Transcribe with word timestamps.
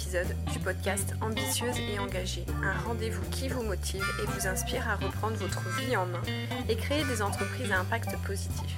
épisode 0.00 0.34
du 0.52 0.58
podcast 0.60 1.14
Ambitieuse 1.20 1.76
et 1.78 1.98
engagée, 1.98 2.46
un 2.62 2.72
rendez-vous 2.86 3.22
qui 3.30 3.48
vous 3.48 3.62
motive 3.62 4.04
et 4.22 4.26
vous 4.26 4.46
inspire 4.46 4.88
à 4.88 4.94
reprendre 4.94 5.36
votre 5.36 5.60
vie 5.78 5.94
en 5.96 6.06
main 6.06 6.22
et 6.68 6.76
créer 6.76 7.04
des 7.04 7.20
entreprises 7.20 7.70
à 7.70 7.80
impact 7.80 8.16
positif. 8.26 8.76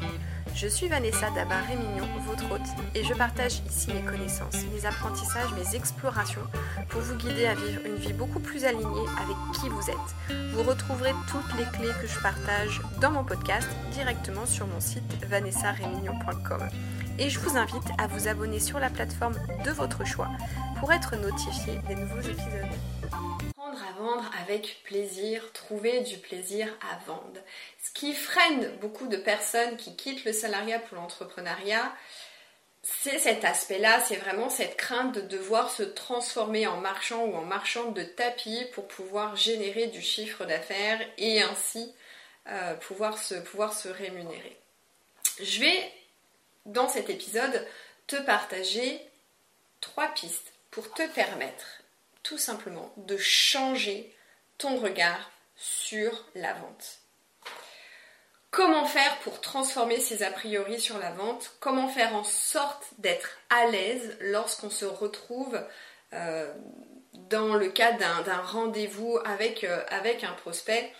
Je 0.55 0.67
suis 0.67 0.89
Vanessa 0.89 1.31
Dabar-Rémignon, 1.31 2.09
votre 2.27 2.51
hôte, 2.53 2.69
et 2.95 3.05
je 3.05 3.15
partage 3.15 3.63
ici 3.69 3.93
mes 3.93 4.03
connaissances, 4.03 4.65
mes 4.75 4.85
apprentissages, 4.85 5.53
mes 5.55 5.77
explorations 5.77 6.43
pour 6.89 7.01
vous 7.01 7.15
guider 7.15 7.47
à 7.47 7.55
vivre 7.55 7.83
une 7.87 7.97
vie 7.97 8.13
beaucoup 8.13 8.41
plus 8.41 8.65
alignée 8.65 9.07
avec 9.23 9.37
qui 9.61 9.69
vous 9.69 9.91
êtes. 9.91 10.53
Vous 10.53 10.63
retrouverez 10.65 11.13
toutes 11.29 11.59
les 11.59 11.65
clés 11.79 11.95
que 12.01 12.09
je 12.09 12.19
partage 12.19 12.81
dans 13.01 13.13
mon 13.13 13.23
podcast 13.23 13.69
directement 13.93 14.47
sur 14.47 14.67
mon 14.67 14.81
site 14.81 15.25
vanessarémignon.com. 15.29 16.69
Et 17.19 17.29
je 17.29 17.39
vous 17.39 17.57
invite 17.57 17.89
à 17.99 18.07
vous 18.07 18.27
abonner 18.27 18.59
sur 18.59 18.79
la 18.79 18.91
plateforme 18.91 19.35
de 19.65 19.71
votre 19.71 20.05
choix 20.07 20.29
être 20.91 21.17
notifié 21.17 21.79
des 21.87 21.95
nouveaux 21.95 22.21
épisodes. 22.21 22.67
Prendre 23.57 23.83
à 23.85 23.93
vendre 23.93 24.31
avec 24.41 24.83
plaisir, 24.85 25.53
trouver 25.53 26.01
du 26.01 26.19
plaisir 26.19 26.67
à 26.91 26.97
vendre. 27.07 27.41
Ce 27.83 27.93
qui 27.93 28.15
freine 28.15 28.75
beaucoup 28.81 29.07
de 29.07 29.17
personnes 29.17 29.77
qui 29.77 29.95
quittent 29.95 30.25
le 30.25 30.33
salariat 30.33 30.81
pour 30.81 30.97
l'entrepreneuriat, 30.97 31.93
c'est 32.83 33.21
cet 33.21 33.45
aspect-là, 33.45 34.01
c'est 34.01 34.17
vraiment 34.17 34.49
cette 34.49 34.77
crainte 34.77 35.15
de 35.15 35.21
devoir 35.21 35.71
se 35.71 35.85
transformer 35.85 36.67
en 36.67 36.79
marchand 36.79 37.25
ou 37.27 37.37
en 37.37 37.45
marchande 37.45 37.95
de 37.95 38.03
tapis 38.03 38.65
pour 38.73 38.89
pouvoir 38.89 39.37
générer 39.37 39.87
du 39.87 40.03
chiffre 40.03 40.45
d'affaires 40.47 41.01
et 41.17 41.43
ainsi 41.43 41.95
euh, 42.49 42.75
pouvoir, 42.75 43.19
se, 43.19 43.35
pouvoir 43.37 43.73
se 43.73 43.89
rémunérer. 43.89 44.59
Je 45.41 45.61
vais, 45.61 45.93
dans 46.67 46.89
cet 46.89 47.09
épisode, 47.09 47.67
te 48.09 48.17
partager 48.17 49.01
trois 49.81 50.09
pistes 50.09 50.52
pour 50.73 50.93
te 50.93 51.07
permettre 51.15 51.83
tout 52.25 52.39
simplement 52.39 52.93
de 52.97 53.17
changer 53.17 54.13
ton 54.59 54.77
regard 54.79 55.31
sur 55.55 56.27
la 56.35 56.55
vente. 56.55 56.99
Comment 58.51 58.87
faire 58.87 59.17
pour 59.21 59.41
transformer 59.41 60.01
ses 60.01 60.23
a 60.23 60.31
priori 60.31 60.81
sur 60.81 60.99
la 60.99 61.13
vente? 61.13 61.53
Comment 61.61 61.89
faire 61.89 62.15
en 62.15 62.25
sorte 62.25 62.85
d'être 62.99 63.39
à 63.49 63.67
l'aise 63.67 64.17
lorsqu'on 64.21 64.71
se 64.71 64.85
retrouve 64.85 65.61
euh, 66.13 66.53
dans 67.13 67.55
le 67.55 67.69
cadre 67.71 68.25
d'un 68.25 68.43
rendez-vous 68.43 69.17
euh, 69.17 69.85
avec 69.89 70.25
un 70.25 70.33
prospect? 70.33 70.93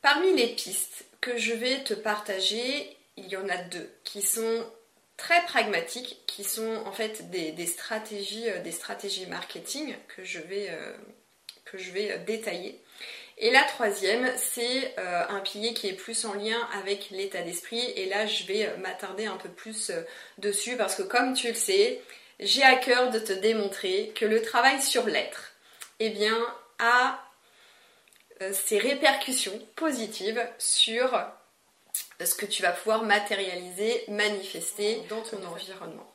Parmi 0.00 0.34
les 0.34 0.54
pistes 0.54 1.04
que 1.20 1.36
je 1.36 1.52
vais 1.52 1.84
te 1.84 1.94
partager, 1.94 2.96
il 3.16 3.28
y 3.28 3.36
en 3.36 3.48
a 3.48 3.56
deux 3.56 3.90
qui 4.04 4.22
sont 4.22 4.64
très 5.22 5.42
pragmatiques, 5.44 6.18
qui 6.26 6.44
sont 6.44 6.82
en 6.84 6.92
fait 6.92 7.30
des, 7.30 7.66
stratégies, 7.66 8.48
euh, 8.48 8.60
des 8.62 8.72
stratégies 8.72 9.26
marketing 9.26 9.94
que 10.08 10.24
je 10.24 10.40
vais, 10.40 10.70
que 11.64 11.78
je 11.78 11.92
vais 11.92 12.18
détailler. 12.20 12.82
Et 13.38 13.50
la 13.50 13.62
troisième, 13.62 14.30
c'est 14.36 14.94
euh, 14.98 15.22
un 15.28 15.40
pilier 15.40 15.74
qui 15.74 15.88
est 15.88 15.94
plus 15.94 16.24
en 16.24 16.34
lien 16.34 16.58
avec 16.80 17.10
l'état 17.10 17.42
d'esprit. 17.42 17.80
Et 17.96 18.06
là, 18.06 18.26
je 18.26 18.44
vais 18.44 18.66
euh, 18.66 18.76
m'attarder 18.76 19.26
un 19.26 19.36
peu 19.36 19.48
plus 19.48 19.90
euh, 19.90 20.02
dessus 20.38 20.76
parce 20.76 20.94
que 20.94 21.02
comme 21.02 21.34
tu 21.34 21.48
le 21.48 21.54
sais, 21.54 22.00
j'ai 22.40 22.62
à 22.62 22.76
cœur 22.76 23.10
de 23.10 23.18
te 23.18 23.32
démontrer 23.32 24.12
que 24.14 24.26
le 24.26 24.42
travail 24.42 24.80
sur 24.82 25.06
l'être, 25.06 25.54
eh 25.98 26.10
bien, 26.10 26.38
a 26.78 27.18
ses 28.50 28.78
répercussions 28.78 29.60
positives 29.76 30.44
sur 30.58 31.16
ce 32.26 32.34
que 32.34 32.46
tu 32.46 32.62
vas 32.62 32.72
pouvoir 32.72 33.04
matérialiser, 33.04 34.04
manifester 34.08 35.02
dans 35.08 35.20
ton 35.22 35.44
environnement. 35.44 36.12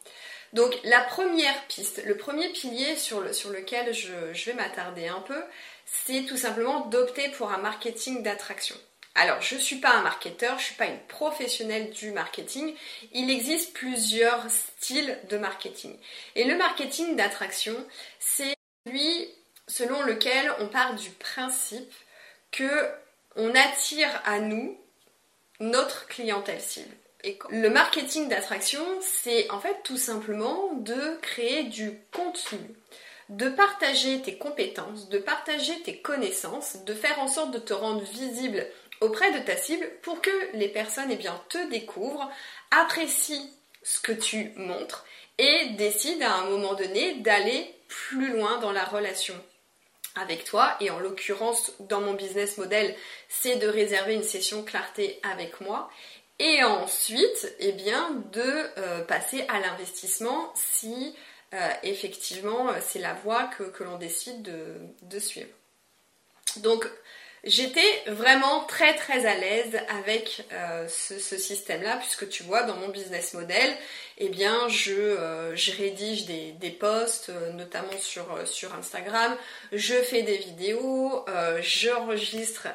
Donc 0.53 0.77
la 0.83 1.01
première 1.01 1.65
piste, 1.67 2.03
le 2.05 2.15
premier 2.15 2.49
pilier 2.49 2.95
sur, 2.95 3.21
lequel 3.21 3.93
je 3.93 4.45
vais 4.45 4.53
m'attarder 4.53 5.07
un 5.07 5.19
peu, 5.21 5.41
c'est 5.85 6.25
tout 6.25 6.37
simplement 6.37 6.85
d'opter 6.87 7.29
pour 7.29 7.51
un 7.51 7.57
marketing 7.57 8.23
d'attraction. 8.23 8.75
Alors, 9.15 9.41
je 9.41 9.55
ne 9.55 9.59
suis 9.59 9.77
pas 9.77 9.95
un 9.95 10.03
marketeur, 10.03 10.51
je 10.59 10.63
ne 10.63 10.65
suis 10.65 10.75
pas 10.75 10.85
une 10.85 10.99
professionnelle 11.07 11.89
du 11.89 12.11
marketing. 12.11 12.75
Il 13.13 13.31
existe 13.31 13.73
plusieurs 13.73 14.45
styles 14.51 15.17
de 15.27 15.37
marketing. 15.37 15.97
Et 16.35 16.43
le 16.43 16.55
marketing 16.55 17.15
d'attraction, 17.15 17.75
c'est 18.19 18.53
celui 18.85 19.27
selon 19.67 20.03
lequel 20.03 20.53
on 20.59 20.67
part 20.67 20.93
du 20.93 21.09
principe 21.09 21.91
que 22.51 22.91
on 23.35 23.49
attire 23.55 24.21
à 24.23 24.39
nous 24.39 24.79
notre 25.59 26.07
clientèle 26.07 26.62
cible. 26.62 26.95
Et 27.23 27.40
le 27.50 27.69
marketing 27.69 28.29
d'attraction, 28.29 28.84
c'est 29.01 29.50
en 29.51 29.59
fait 29.59 29.78
tout 29.84 29.97
simplement 29.97 30.73
de 30.75 31.18
créer 31.22 31.63
du 31.63 32.00
contenu 32.12 32.59
de 33.29 33.50
partager 33.50 34.22
tes 34.22 34.38
compétences, 34.38 35.09
de 35.09 35.18
partager 35.18 35.81
tes 35.81 35.97
connaissances, 35.97 36.84
de 36.85 36.94
faire 36.94 37.19
en 37.19 37.28
sorte 37.28 37.51
de 37.51 37.59
te 37.59 37.73
rendre 37.73 38.01
visible 38.03 38.66
auprès 39.01 39.31
de 39.38 39.45
ta 39.45 39.57
cible 39.57 39.88
pour 40.01 40.22
que 40.22 40.31
les 40.53 40.69
personnes 40.69 41.12
eh 41.12 41.18
bien, 41.18 41.40
te 41.50 41.69
découvrent, 41.69 42.31
apprécient 42.72 43.50
ce 43.84 44.00
que 44.00 44.13
tu 44.13 44.51
montres 44.56 45.06
et 45.38 45.69
décident 45.78 46.25
à 46.25 46.41
un 46.41 46.50
moment 46.50 46.74
donné 46.74 47.16
d'aller 47.16 47.75
plus 47.88 48.34
loin 48.34 48.57
dans 48.59 48.72
la 48.72 48.85
relation 48.85 49.35
avec 50.19 50.44
toi 50.44 50.75
et 50.79 50.89
en 50.89 51.00
l'occurrence 51.00 51.72
dans 51.79 52.01
mon 52.01 52.13
business 52.13 52.57
model 52.57 52.95
c'est 53.29 53.57
de 53.57 53.67
réserver 53.67 54.13
une 54.13 54.23
session 54.23 54.63
clarté 54.63 55.19
avec 55.23 55.61
moi 55.61 55.89
et 56.39 56.63
ensuite 56.63 57.53
eh 57.59 57.72
bien 57.72 58.11
de 58.31 58.41
euh, 58.77 59.03
passer 59.03 59.45
à 59.50 59.59
l'investissement 59.59 60.51
si 60.56 61.16
euh, 61.53 61.69
effectivement, 61.83 62.67
c'est 62.81 63.00
la 63.00 63.13
voie 63.13 63.45
que, 63.45 63.83
l'on 63.83 63.97
décide 63.97 64.41
de, 64.41 65.19
suivre. 65.19 65.47
Donc, 66.57 66.89
J'étais 67.43 68.03
vraiment 68.07 68.63
très 68.63 68.95
très 68.95 69.27
à 69.27 69.35
l'aise 69.35 69.79
avec 69.89 70.43
euh, 70.51 70.87
ce, 70.87 71.37
système-là, 71.37 71.97
puisque 71.97 72.27
tu 72.29 72.41
vois, 72.41 72.63
dans 72.63 72.75
mon 72.75 72.89
business 72.89 73.35
model, 73.35 73.77
eh 74.17 74.29
bien, 74.29 74.67
je, 74.69 74.93
euh, 74.93 75.55
rédige 75.77 76.25
des, 76.25 76.71
posts, 76.71 77.29
euh, 77.29 77.51
notamment 77.51 77.95
sur, 77.99 78.25
sur 78.47 78.73
Instagram, 78.73 79.37
je 79.71 79.93
fais 79.93 80.23
des 80.23 80.37
vidéos, 80.37 81.25
j'enregistre 81.61 82.67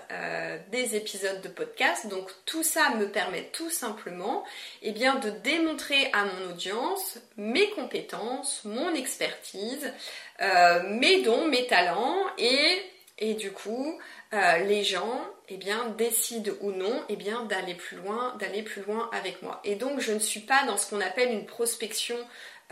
des 0.71 0.95
épisodes 0.95 1.41
de 1.43 1.49
podcast. 1.49 2.07
Donc 2.07 2.31
tout 2.47 2.63
ça 2.63 2.91
me 2.95 3.09
permet 3.09 3.51
tout 3.53 3.71
simplement 3.71 4.45
eh 4.83 4.93
bien, 4.93 5.17
de 5.17 5.31
démontrer 5.31 6.09
à 6.13 6.25
mon 6.25 6.51
audience 6.53 7.19
mes 7.37 7.69
compétences, 7.71 8.63
mon 8.65 8.95
expertise, 8.95 9.93
mes 10.41 11.23
dons, 11.23 11.49
mes 11.49 11.67
talents 11.67 12.25
et, 12.39 12.83
et 13.19 13.35
du 13.35 13.51
coup, 13.53 13.99
euh, 14.35 14.59
les 14.59 14.85
gens 14.85 15.21
eh 15.49 15.57
bien, 15.57 15.89
décident 15.99 16.53
ou 16.61 16.73
non 16.73 17.05
eh 17.09 17.17
bien, 17.17 17.43
d'aller 17.45 17.75
plus 17.75 17.99
loin, 17.99 18.35
d'aller 18.39 18.63
plus 18.63 18.83
loin 18.83 19.11
avec 19.13 19.43
moi. 19.43 19.61
Et 19.65 19.75
donc 19.75 20.01
je 20.01 20.13
ne 20.13 20.19
suis 20.19 20.41
pas 20.41 20.65
dans 20.65 20.77
ce 20.77 20.89
qu'on 20.89 21.01
appelle 21.01 21.31
une 21.31 21.47
prospection 21.47 22.17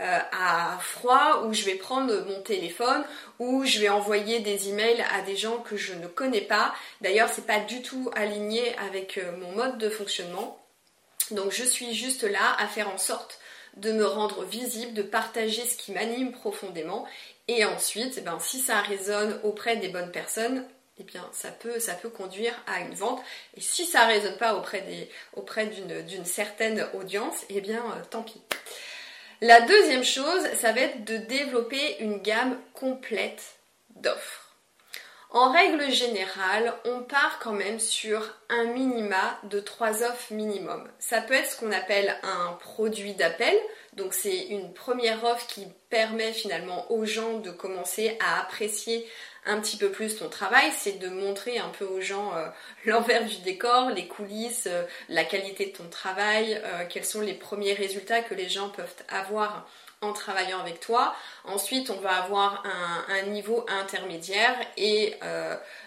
euh, 0.01 0.19
à 0.31 0.79
froid 0.79 1.43
où 1.45 1.53
je 1.53 1.63
vais 1.63 1.75
prendre 1.75 2.25
mon 2.25 2.41
téléphone, 2.41 3.03
où 3.37 3.63
je 3.65 3.79
vais 3.79 3.89
envoyer 3.89 4.39
des 4.39 4.69
emails 4.69 5.05
à 5.13 5.21
des 5.21 5.35
gens 5.35 5.57
que 5.59 5.77
je 5.77 5.93
ne 5.93 6.07
connais 6.07 6.41
pas. 6.41 6.73
D'ailleurs, 7.01 7.29
c'est 7.31 7.45
pas 7.45 7.59
du 7.59 7.83
tout 7.83 8.09
aligné 8.15 8.75
avec 8.77 9.19
euh, 9.19 9.31
mon 9.37 9.51
mode 9.51 9.77
de 9.77 9.89
fonctionnement. 9.89 10.57
Donc 11.29 11.51
je 11.51 11.63
suis 11.63 11.93
juste 11.93 12.23
là 12.23 12.55
à 12.57 12.67
faire 12.67 12.89
en 12.89 12.97
sorte 12.97 13.39
de 13.77 13.91
me 13.91 14.05
rendre 14.05 14.43
visible, 14.43 14.95
de 14.95 15.03
partager 15.03 15.63
ce 15.65 15.77
qui 15.77 15.91
m'anime 15.91 16.31
profondément. 16.31 17.05
Et 17.47 17.63
ensuite, 17.63 18.15
eh 18.17 18.21
ben, 18.21 18.39
si 18.39 18.59
ça 18.59 18.81
résonne 18.81 19.39
auprès 19.43 19.77
des 19.77 19.89
bonnes 19.89 20.11
personnes, 20.11 20.65
eh 20.97 21.03
bien 21.03 21.27
ça 21.31 21.49
peut, 21.49 21.79
ça 21.79 21.93
peut 21.93 22.09
conduire 22.09 22.53
à 22.67 22.81
une 22.81 22.93
vente. 22.93 23.21
Et 23.55 23.61
si 23.61 23.85
ça 23.85 24.05
ne 24.05 24.13
résonne 24.13 24.37
pas 24.37 24.55
auprès, 24.55 24.83
auprès 25.33 25.67
d'une, 25.67 26.25
certaine 26.25 26.87
audience, 26.93 27.45
eh 27.49 27.61
bien 27.61 27.83
euh, 27.83 28.03
tant 28.09 28.23
pis. 28.23 28.41
La 29.41 29.61
deuxième 29.61 30.03
chose, 30.03 30.43
ça 30.59 30.71
va 30.71 30.81
être 30.81 31.03
de 31.03 31.17
développer 31.17 31.97
une 31.99 32.21
gamme 32.21 32.59
complète 32.73 33.55
d'offres. 33.95 34.41
En 35.33 35.49
règle 35.49 35.89
générale, 35.89 36.73
on 36.83 37.03
part 37.03 37.39
quand 37.39 37.53
même 37.53 37.79
sur 37.79 38.35
un 38.49 38.65
minima 38.65 39.39
de 39.43 39.61
trois 39.61 40.03
offres 40.03 40.33
minimum. 40.33 40.85
Ça 40.99 41.21
peut 41.21 41.33
être 41.33 41.49
ce 41.49 41.57
qu'on 41.57 41.71
appelle 41.71 42.13
un 42.21 42.51
produit 42.59 43.13
d'appel. 43.13 43.55
Donc 43.93 44.13
c'est 44.13 44.47
une 44.47 44.73
première 44.73 45.23
offre 45.23 45.47
qui 45.47 45.67
permet 45.89 46.33
finalement 46.33 46.91
aux 46.91 47.05
gens 47.05 47.39
de 47.39 47.49
commencer 47.49 48.17
à 48.19 48.41
apprécier 48.41 49.07
un 49.45 49.59
petit 49.59 49.77
peu 49.77 49.89
plus 49.89 50.17
ton 50.17 50.29
travail, 50.29 50.71
c'est 50.77 50.99
de 50.99 51.09
montrer 51.09 51.57
un 51.57 51.69
peu 51.69 51.85
aux 51.85 52.01
gens 52.01 52.35
euh, 52.35 52.47
l'envers 52.85 53.25
du 53.25 53.37
décor, 53.37 53.89
les 53.89 54.07
coulisses, 54.07 54.67
euh, 54.67 54.83
la 55.09 55.23
qualité 55.23 55.67
de 55.67 55.77
ton 55.77 55.87
travail, 55.89 56.61
euh, 56.63 56.85
quels 56.87 57.05
sont 57.05 57.21
les 57.21 57.33
premiers 57.33 57.73
résultats 57.73 58.21
que 58.21 58.35
les 58.35 58.49
gens 58.49 58.69
peuvent 58.69 58.93
avoir 59.09 59.67
en 60.03 60.13
travaillant 60.13 60.59
avec 60.59 60.79
toi. 60.79 61.15
Ensuite, 61.43 61.91
on 61.91 61.99
va 61.99 62.23
avoir 62.23 62.63
un, 63.07 63.21
niveau 63.27 63.63
intermédiaire 63.69 64.55
et 64.75 65.13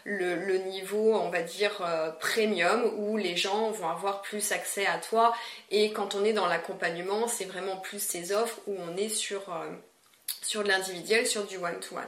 le, 0.04 0.56
niveau, 0.68 1.16
on 1.16 1.30
va 1.30 1.42
dire, 1.42 1.84
premium 2.20 2.92
où 2.96 3.16
les 3.16 3.36
gens 3.36 3.72
vont 3.72 3.88
avoir 3.88 4.22
plus 4.22 4.52
accès 4.52 4.86
à 4.86 4.98
toi. 4.98 5.34
Et 5.72 5.90
quand 5.90 6.14
on 6.14 6.24
est 6.24 6.32
dans 6.32 6.46
l'accompagnement, 6.46 7.26
c'est 7.26 7.44
vraiment 7.44 7.76
plus 7.78 8.00
ces 8.00 8.30
offres 8.30 8.60
où 8.68 8.76
on 8.88 8.96
est 8.96 9.08
sur 9.08 9.52
sur 10.42 10.62
de 10.62 10.68
l'individuel, 10.68 11.26
sur 11.26 11.44
du 11.44 11.56
one-to-one. 11.56 12.04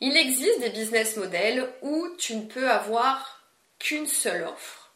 Il 0.00 0.16
existe 0.16 0.60
des 0.60 0.70
business 0.70 1.16
models 1.16 1.68
où 1.82 2.08
tu 2.18 2.36
ne 2.36 2.46
peux 2.46 2.68
avoir 2.70 3.42
qu'une 3.78 4.06
seule 4.06 4.44
offre. 4.44 4.92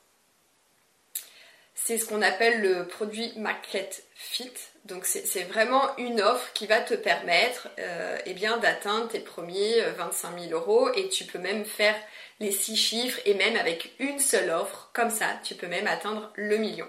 C'est 1.75 1.97
ce 1.97 2.05
qu'on 2.05 2.23
appelle 2.23 2.61
le 2.61 2.87
produit 2.87 3.33
market 3.37 4.05
fit. 4.15 4.53
Donc 4.85 5.07
c'est 5.07 5.45
vraiment 5.45 5.97
une 5.97 6.21
offre 6.21 6.53
qui 6.53 6.67
va 6.67 6.81
te 6.81 6.95
permettre 6.95 7.69
euh, 7.79 8.19
eh 8.27 8.35
d'atteindre 8.35 9.09
tes 9.09 9.21
premiers 9.21 9.81
25 9.97 10.29
euh, 10.29 10.49
000 10.49 10.53
euros 10.53 10.91
et 10.95 11.09
tu 11.09 11.25
peux 11.25 11.39
même 11.39 11.65
faire 11.65 11.97
les 12.39 12.53
six 12.53 12.77
chiffres 12.77 13.21
et 13.25 13.35
même 13.35 13.57
avec 13.57 13.93
une 13.99 14.19
seule 14.19 14.51
offre, 14.51 14.91
comme 14.93 15.11
ça, 15.11 15.27
tu 15.45 15.55
peux 15.55 15.67
même 15.67 15.87
atteindre 15.87 16.33
le 16.35 16.57
million. 16.57 16.89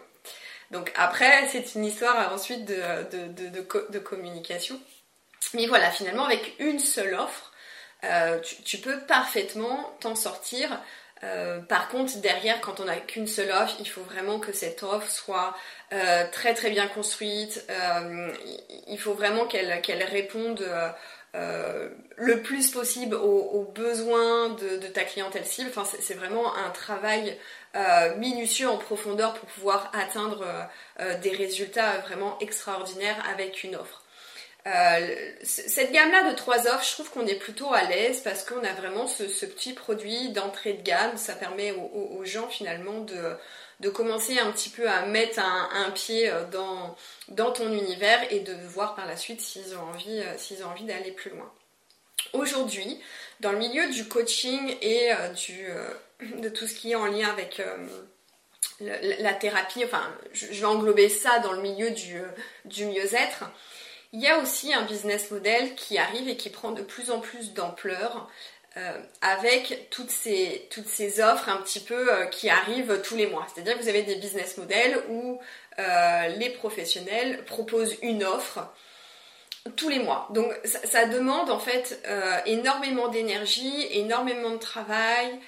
Donc 0.71 0.91
après, 0.95 1.47
c'est 1.51 1.75
une 1.75 1.85
histoire 1.85 2.33
ensuite 2.33 2.65
de, 2.65 3.99
communication. 3.99 4.79
Mais 5.53 5.67
voilà, 5.67 5.91
finalement, 5.91 6.25
avec 6.25 6.55
une 6.59 6.79
seule 6.79 7.13
offre, 7.13 7.50
euh, 8.03 8.39
tu, 8.65 8.77
peux 8.77 8.99
parfaitement 9.01 9.95
t'en 9.99 10.15
sortir. 10.15 10.81
Euh, 11.23 11.59
par 11.59 11.89
contre, 11.89 12.17
derrière, 12.17 12.59
quand 12.61 12.79
on 12.79 12.85
n'a 12.85 12.97
qu'une 12.97 13.27
seule 13.27 13.51
offre, 13.51 13.75
il 13.79 13.87
faut 13.87 14.01
vraiment 14.01 14.39
que 14.39 14.51
cette 14.51 14.81
offre 14.81 15.09
soit 15.09 15.55
euh, 15.93 16.25
très 16.31 16.55
très 16.55 16.71
bien 16.71 16.87
construite. 16.87 17.65
il 18.87 18.99
faut 18.99 19.13
vraiment 19.13 19.45
qu'elle 19.45 20.03
réponde 20.03 20.67
le 21.33 22.41
plus 22.41 22.71
possible 22.71 23.15
aux, 23.15 23.71
besoins 23.75 24.49
de, 24.49 24.87
ta 24.87 25.03
clientèle 25.03 25.45
cible. 25.45 25.69
Enfin, 25.69 25.83
c'est 25.99 26.15
vraiment 26.15 26.55
un 26.55 26.71
travail 26.71 27.37
minutieux 28.17 28.67
en 28.67 28.77
profondeur 28.77 29.35
pour 29.35 29.47
pouvoir 29.49 29.91
atteindre 29.93 30.43
des 31.21 31.31
résultats 31.31 31.99
vraiment 31.99 32.39
extraordinaires 32.39 33.23
avec 33.31 33.63
une 33.63 33.75
offre. 33.75 34.01
Cette 35.43 35.91
gamme-là 35.91 36.31
de 36.31 36.35
trois 36.35 36.67
offres, 36.67 36.85
je 36.85 36.93
trouve 36.93 37.09
qu'on 37.09 37.27
est 37.27 37.35
plutôt 37.35 37.73
à 37.73 37.83
l'aise 37.83 38.21
parce 38.21 38.43
qu'on 38.43 38.63
a 38.63 38.73
vraiment 38.73 39.07
ce, 39.07 39.45
petit 39.45 39.73
produit 39.73 40.29
d'entrée 40.29 40.73
de 40.73 40.81
gamme. 40.81 41.17
Ça 41.17 41.33
permet 41.33 41.71
aux, 41.71 42.23
gens 42.25 42.47
finalement 42.47 42.99
de, 43.01 43.89
commencer 43.89 44.39
un 44.39 44.51
petit 44.51 44.69
peu 44.69 44.87
à 44.87 45.05
mettre 45.05 45.39
un, 45.39 45.91
pied 45.91 46.31
dans, 46.51 46.95
dans, 47.29 47.51
ton 47.51 47.71
univers 47.71 48.21
et 48.31 48.39
de 48.39 48.53
voir 48.67 48.95
par 48.95 49.07
la 49.07 49.17
suite 49.17 49.41
s'ils 49.41 49.75
ont 49.75 49.81
envie, 49.93 50.21
s'ils 50.37 50.63
ont 50.63 50.69
envie 50.69 50.85
d'aller 50.85 51.11
plus 51.11 51.31
loin. 51.31 51.51
Aujourd'hui, 52.33 52.99
dans 53.39 53.51
le 53.51 53.57
milieu 53.57 53.89
du 53.89 54.07
coaching 54.07 54.77
et 54.81 55.09
du, 55.35 55.65
de 56.21 56.49
tout 56.49 56.67
ce 56.67 56.75
qui 56.75 56.91
est 56.91 56.95
en 56.95 57.05
lien 57.05 57.29
avec 57.29 57.59
euh, 57.59 57.77
la, 59.19 59.33
thérapie, 59.33 59.83
enfin 59.83 60.03
je, 60.33 60.47
vais 60.47 60.65
englober 60.65 61.09
ça 61.09 61.39
dans 61.39 61.53
le 61.53 61.61
milieu 61.61 61.91
du, 61.91 62.17
euh, 62.17 62.27
du 62.65 62.85
mieux-être, 62.85 63.45
il 64.13 64.21
y 64.21 64.27
a 64.27 64.39
aussi 64.39 64.73
un 64.73 64.83
business 64.83 65.31
model 65.31 65.75
qui 65.75 65.97
arrive 65.97 66.27
et 66.27 66.37
qui 66.37 66.49
prend 66.49 66.71
de 66.71 66.81
plus 66.81 67.11
en 67.11 67.19
plus 67.19 67.53
d'ampleur 67.53 68.29
euh, 68.77 69.01
avec 69.21 69.89
toutes 69.89 70.11
ces, 70.11 70.67
toutes 70.69 70.87
ces 70.87 71.21
offres 71.21 71.49
un 71.49 71.57
petit 71.57 71.79
peu 71.79 72.09
qui 72.31 72.49
arrivent 72.49 73.01
tous 73.03 73.15
les 73.15 73.27
mois. 73.27 73.45
C'est-à-dire 73.53 73.77
que 73.77 73.83
vous 73.83 73.89
avez 73.89 74.03
des 74.03 74.15
business 74.15 74.57
models 74.57 75.03
où 75.09 75.39
les 76.37 76.49
professionnels 76.51 77.43
proposent 77.45 77.97
une 78.03 78.23
offre 78.23 78.71
tous 79.75 79.89
les 79.89 79.97
mois. 79.97 80.27
Donc 80.31 80.53
ça 80.63 81.05
demande 81.05 81.49
en 81.49 81.57
fait 81.57 82.07
énormément 82.45 83.07
d'énergie, 83.07 83.87
énormément 83.89 84.51
de 84.51 84.57
travail, 84.57 85.39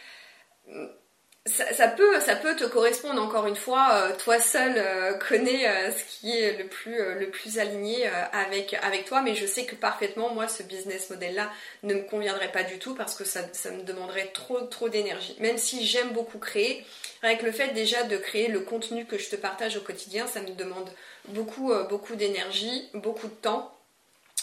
ça, 1.45 1.89
peut, 1.89 2.21
ça 2.21 2.37
peut 2.37 2.55
te 2.55 2.63
correspondre 2.63 3.21
encore 3.21 3.47
une 3.47 3.57
fois. 3.57 3.95
Euh, 3.95 4.15
toi 4.15 4.39
seul 4.39 4.75
euh, 4.77 5.13
connais 5.15 5.67
euh, 5.67 5.91
ce 5.91 6.03
qui 6.05 6.31
est 6.31 6.57
le 6.57 6.67
plus, 6.67 6.97
le 7.19 7.29
plus 7.29 7.59
aligné 7.59 8.07
avec, 8.31 8.73
avec 8.81 9.05
toi, 9.05 9.21
mais 9.21 9.35
je 9.35 9.45
sais 9.45 9.65
que 9.65 9.75
parfaitement, 9.75 10.33
moi, 10.33 10.47
ce 10.47 10.63
business 10.63 11.09
model-là 11.09 11.51
ne 11.83 11.95
me 11.95 12.03
conviendrait 12.03 12.51
pas 12.51 12.63
du 12.63 12.79
tout 12.79 12.95
parce 12.95 13.15
que 13.15 13.25
ça, 13.25 13.41
ça 13.51 13.71
me 13.71 13.83
demanderait 13.83 14.31
trop, 14.33 14.61
trop 14.61 14.87
d'énergie. 14.87 15.35
Même 15.39 15.57
si 15.57 15.85
j'aime 15.85 16.11
beaucoup 16.11 16.39
créer, 16.39 16.85
avec 17.21 17.41
le 17.41 17.51
fait 17.51 17.73
déjà 17.73 18.03
de 18.03 18.15
créer 18.15 18.47
le 18.47 18.61
contenu 18.61 19.05
que 19.05 19.17
je 19.17 19.29
te 19.29 19.35
partage 19.35 19.75
au 19.75 19.81
quotidien, 19.81 20.27
ça 20.27 20.41
me 20.41 20.51
demande 20.51 20.89
beaucoup, 21.29 21.73
beaucoup 21.89 22.15
d'énergie, 22.15 22.89
beaucoup 22.93 23.27
de 23.27 23.33
temps. 23.33 23.73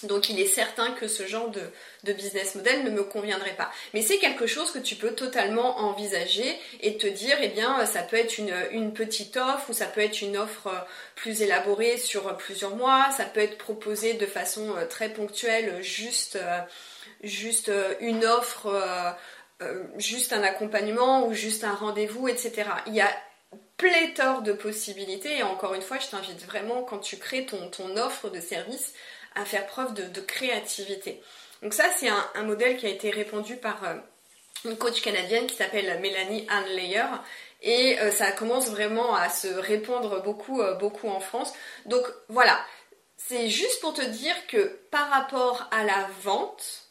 Donc 0.05 0.31
il 0.31 0.41
est 0.41 0.47
certain 0.47 0.93
que 0.93 1.09
ce 1.09 1.27
genre 1.27 1.51
de, 1.51 2.13
business 2.13 2.55
model 2.55 2.85
ne 2.85 2.91
me 2.91 3.05
conviendrait 3.05 3.55
pas. 3.55 3.71
Mais 3.93 4.03
c'est 4.03 4.19
quelque 4.19 4.47
chose 4.47 4.71
que 4.71 4.79
tu 4.79 4.95
peux 4.95 5.15
totalement 5.15 5.79
envisager 5.79 6.59
et 6.81 6.97
te 6.97 7.07
dire, 7.07 7.37
eh 7.43 7.49
bien, 7.49 7.85
ça 7.87 8.03
peut 8.03 8.17
être 8.17 8.39
une, 8.39 8.93
petite 8.93 9.37
offre 9.37 9.71
ou 9.71 9.73
ça 9.73 9.87
peut 9.87 10.01
être 10.01 10.21
une 10.21 10.37
offre 10.37 10.67
euh, 10.67 10.79
plus 11.15 11.43
élaborée 11.43 11.97
sur 11.97 12.37
plusieurs 12.37 12.75
mois, 12.77 13.11
ça 13.17 13.25
peut 13.25 13.41
être 13.41 13.57
proposé 13.57 14.15
de 14.15 14.27
façon 14.27 14.77
euh, 14.77 14.85
très 14.87 15.11
ponctuelle, 15.11 15.81
juste, 15.83 16.37
euh, 16.37 17.95
une 18.01 18.25
offre, 18.25 19.17
juste 19.97 20.33
un 20.33 20.43
accompagnement 20.43 21.27
ou 21.27 21.35
juste 21.35 21.65
un 21.65 21.75
rendez-vous, 21.75 22.29
etc. 22.29 22.65
Il 22.87 22.95
y 22.95 23.01
a 23.01 23.11
pléthore 23.77 24.43
de 24.43 24.53
possibilités 24.53 25.39
et 25.39 25.43
encore 25.43 25.75
une 25.75 25.83
fois, 25.83 25.99
je 25.99 26.09
t'invite 26.09 26.45
vraiment 26.45 26.83
quand 26.83 26.99
tu 26.99 27.17
crées 27.17 27.47
ton 27.47 27.97
offre 27.97 28.29
de 28.31 28.41
service 28.41 28.95
à 29.35 29.45
faire 29.45 29.67
preuve 29.67 29.95
de, 29.95 30.21
créativité. 30.21 31.23
Donc 31.63 31.75
ça, 31.75 31.85
c'est 31.97 32.09
un, 32.09 32.43
modèle 32.43 32.77
qui 32.77 32.87
a 32.87 32.91
été 32.91 33.11
répandu 33.11 33.57
par 33.57 33.85
euh, 33.85 33.95
une 34.65 34.77
coach 34.77 35.03
canadienne 35.03 35.47
qui 35.47 35.57
s'appelle 35.57 36.01
Mélanie 36.01 36.47
Ann 36.49 36.65
Layer. 36.67 37.07
Et 37.63 37.99
euh, 38.01 38.11
ça 38.11 38.33
commence 38.33 38.71
vraiment 38.71 39.15
à 39.15 39.29
se 39.29 39.49
répandre 39.49 40.23
beaucoup, 40.23 40.61
euh, 40.63 40.75
beaucoup 40.75 41.09
en 41.09 41.21
France. 41.21 41.53
Donc 41.87 42.05
voilà, 42.29 42.59
c'est 43.17 43.49
juste 43.49 43.81
pour 43.81 43.93
te 43.93 44.03
dire 44.03 44.47
que 44.47 44.79
par 44.91 45.11
rapport 45.11 45.69
à 45.71 45.85
la 45.85 46.09
vente, 46.23 46.91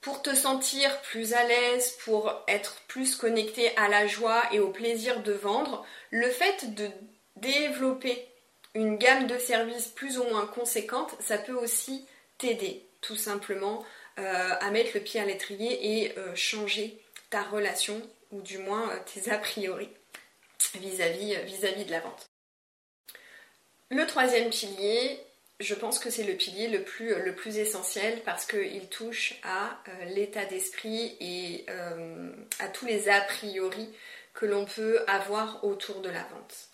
pour 0.00 0.22
te 0.22 0.34
sentir 0.34 1.00
plus 1.02 1.34
à 1.34 1.42
l'aise, 1.44 1.90
pour 2.04 2.32
être 2.46 2.76
plus 2.86 3.16
connecté 3.16 3.76
à 3.76 3.88
la 3.88 4.06
joie 4.06 4.42
et 4.52 4.60
au 4.60 4.68
plaisir 4.68 5.22
de 5.22 5.32
vendre, 5.32 5.84
le 6.10 6.30
fait 6.30 6.74
de 6.74 6.88
développer 7.36 8.26
une 8.74 8.96
gamme 8.96 9.26
de 9.26 9.38
services 9.38 9.88
plus 9.88 10.18
ou 10.18 10.24
moins 10.24 10.46
conséquente, 10.46 11.14
ça 11.20 11.38
peut 11.38 11.54
aussi 11.54 12.06
t'aider 12.38 12.84
tout 13.00 13.16
simplement 13.16 13.84
euh, 14.18 14.54
à 14.60 14.70
mettre 14.70 14.92
le 14.94 15.00
pied 15.00 15.20
à 15.20 15.24
l'étrier 15.24 16.02
et 16.02 16.18
euh, 16.18 16.34
changer 16.34 17.00
ta 17.30 17.42
relation 17.42 18.02
ou 18.32 18.40
du 18.42 18.58
moins 18.58 18.90
euh, 18.90 18.98
tes 19.12 19.30
a 19.30 19.38
priori 19.38 19.88
vis-à-vis 20.74 21.84
de 21.84 21.90
la 21.90 22.00
vente. 22.00 22.28
Le 23.90 24.06
troisième 24.06 24.50
pilier, 24.50 25.18
je 25.60 25.74
pense 25.74 25.98
que 25.98 26.10
c'est 26.10 26.24
le 26.24 26.34
pilier 26.34 26.68
le 26.68 26.82
plus, 26.82 27.14
le 27.14 27.34
plus 27.34 27.58
essentiel 27.58 28.20
parce 28.24 28.44
qu'il 28.44 28.88
touche 28.88 29.40
à 29.44 29.82
l'état 30.08 30.44
d'esprit 30.44 31.16
et 31.20 31.64
à 32.58 32.68
tous 32.68 32.84
les 32.84 33.08
a 33.08 33.20
priori 33.22 33.88
que 34.34 34.44
l'on 34.44 34.66
peut 34.66 35.02
avoir 35.06 35.64
autour 35.64 36.02
de 36.02 36.10
la 36.10 36.22
vente. 36.24 36.67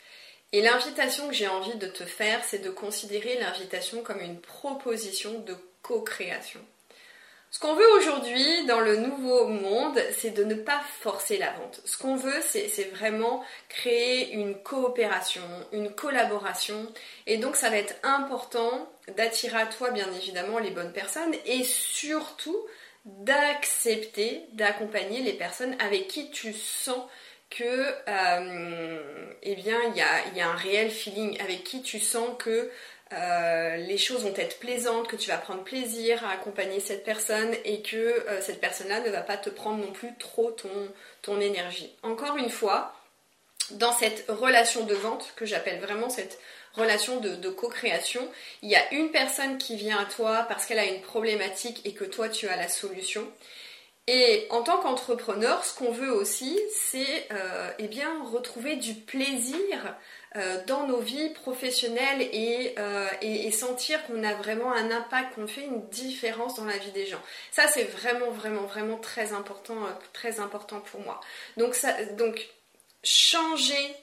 Et 0.52 0.62
l'invitation 0.62 1.28
que 1.28 1.34
j'ai 1.34 1.48
envie 1.48 1.76
de 1.76 1.86
te 1.86 2.04
faire, 2.04 2.44
c'est 2.44 2.60
de 2.60 2.70
considérer 2.70 3.38
l'invitation 3.38 4.02
comme 4.02 4.20
une 4.20 4.40
proposition 4.40 5.40
de 5.40 5.56
co-création. 5.82 6.60
Ce 7.54 7.60
qu'on 7.60 7.76
veut 7.76 7.88
aujourd'hui 7.96 8.66
dans 8.66 8.80
le 8.80 8.96
nouveau 8.96 9.46
monde, 9.46 10.00
c'est 10.18 10.32
de 10.32 10.42
ne 10.42 10.56
pas 10.56 10.80
forcer 11.00 11.36
la 11.38 11.52
vente. 11.52 11.80
Ce 11.84 11.96
qu'on 11.96 12.16
veut, 12.16 12.40
c'est 12.42 12.90
vraiment 12.90 13.44
créer 13.68 14.32
une 14.32 14.56
coopération, 14.56 15.40
une 15.70 15.94
collaboration. 15.94 16.92
Et 17.28 17.38
donc, 17.38 17.54
ça 17.54 17.70
va 17.70 17.76
être 17.76 17.94
important 18.02 18.90
d'attirer 19.16 19.60
à 19.60 19.66
toi, 19.66 19.92
bien 19.92 20.12
évidemment, 20.14 20.58
les 20.58 20.72
bonnes 20.72 20.92
personnes 20.92 21.32
et 21.46 21.62
surtout 21.62 22.58
d'accepter 23.04 24.42
d'accompagner 24.54 25.22
les 25.22 25.34
personnes 25.34 25.76
avec 25.78 26.08
qui 26.08 26.30
tu 26.30 26.54
sens 26.54 27.06
que 27.56 27.94
euh, 28.08 29.32
eh 29.42 29.54
bien 29.54 29.78
il 29.84 29.96
y 29.96 30.40
a, 30.40 30.48
un 30.48 30.56
réel 30.56 30.90
feeling 30.90 31.40
avec 31.40 31.64
qui 31.64 31.82
tu 31.82 32.00
sens 32.00 32.30
que 32.38 32.70
euh, 33.12 33.76
les 33.76 33.98
choses 33.98 34.24
vont 34.24 34.34
être 34.34 34.58
plaisantes, 34.58 35.06
que 35.06 35.16
tu 35.16 35.28
vas 35.28 35.38
prendre 35.38 35.62
plaisir 35.62 36.24
à 36.24 36.32
accompagner 36.32 36.80
cette 36.80 37.04
personne 37.04 37.54
et 37.64 37.80
que 37.82 37.96
euh, 37.96 38.40
cette 38.40 38.60
personne-là 38.60 39.00
ne 39.00 39.10
va 39.10 39.20
pas 39.20 39.36
te 39.36 39.50
prendre 39.50 39.78
non 39.78 39.92
plus 39.92 40.16
trop 40.18 40.50
ton, 41.22 41.40
énergie. 41.40 41.92
Encore 42.02 42.36
une 42.36 42.50
fois, 42.50 42.94
dans 43.72 43.92
cette 43.92 44.24
relation 44.28 44.84
de 44.84 44.94
vente 44.94 45.32
que 45.36 45.46
j'appelle 45.46 45.80
vraiment 45.80 46.10
cette 46.10 46.38
relation 46.74 47.20
de 47.20 47.48
co-création, 47.50 48.28
il 48.62 48.70
y 48.70 48.76
a 48.76 48.92
une 48.92 49.10
personne 49.10 49.58
qui 49.58 49.76
vient 49.76 49.98
à 49.98 50.06
toi 50.06 50.44
parce 50.48 50.66
qu'elle 50.66 50.78
a 50.78 50.86
une 50.86 51.00
problématique 51.02 51.80
et 51.84 51.94
que 51.94 52.04
toi 52.04 52.28
tu 52.28 52.48
as 52.48 52.56
la 52.56 52.68
solution. 52.68 53.26
Et 54.06 54.46
en 54.50 54.62
tant 54.62 54.78
qu'entrepreneur, 54.82 55.64
ce 55.64 55.74
qu'on 55.78 55.90
veut 55.90 56.12
aussi, 56.12 56.60
c'est 56.70 57.26
euh, 57.32 57.70
eh 57.78 57.88
bien 57.88 58.22
retrouver 58.24 58.76
du 58.76 58.92
plaisir 58.94 59.96
euh, 60.36 60.62
dans 60.66 60.86
nos 60.86 60.98
vies 60.98 61.30
professionnelles 61.30 62.28
euh, 62.78 63.08
et, 63.22 63.50
sentir 63.50 64.04
qu'on 64.06 64.22
a 64.22 64.34
vraiment 64.34 64.72
un 64.72 64.90
impact, 64.90 65.36
qu'on 65.36 65.46
fait 65.46 65.64
une 65.64 65.88
différence 65.88 66.56
dans 66.56 66.66
la 66.66 66.76
vie 66.76 66.90
des 66.90 67.06
gens. 67.06 67.22
Ça, 67.50 67.66
c'est 67.68 67.84
vraiment, 67.84 68.30
vraiment, 68.30 68.66
vraiment 68.66 68.98
très 68.98 69.32
important, 69.32 69.76
très 70.12 70.38
important 70.38 70.80
pour 70.80 71.00
moi. 71.00 71.20
Donc, 71.56 71.74
donc, 72.18 72.46
changer 73.02 73.96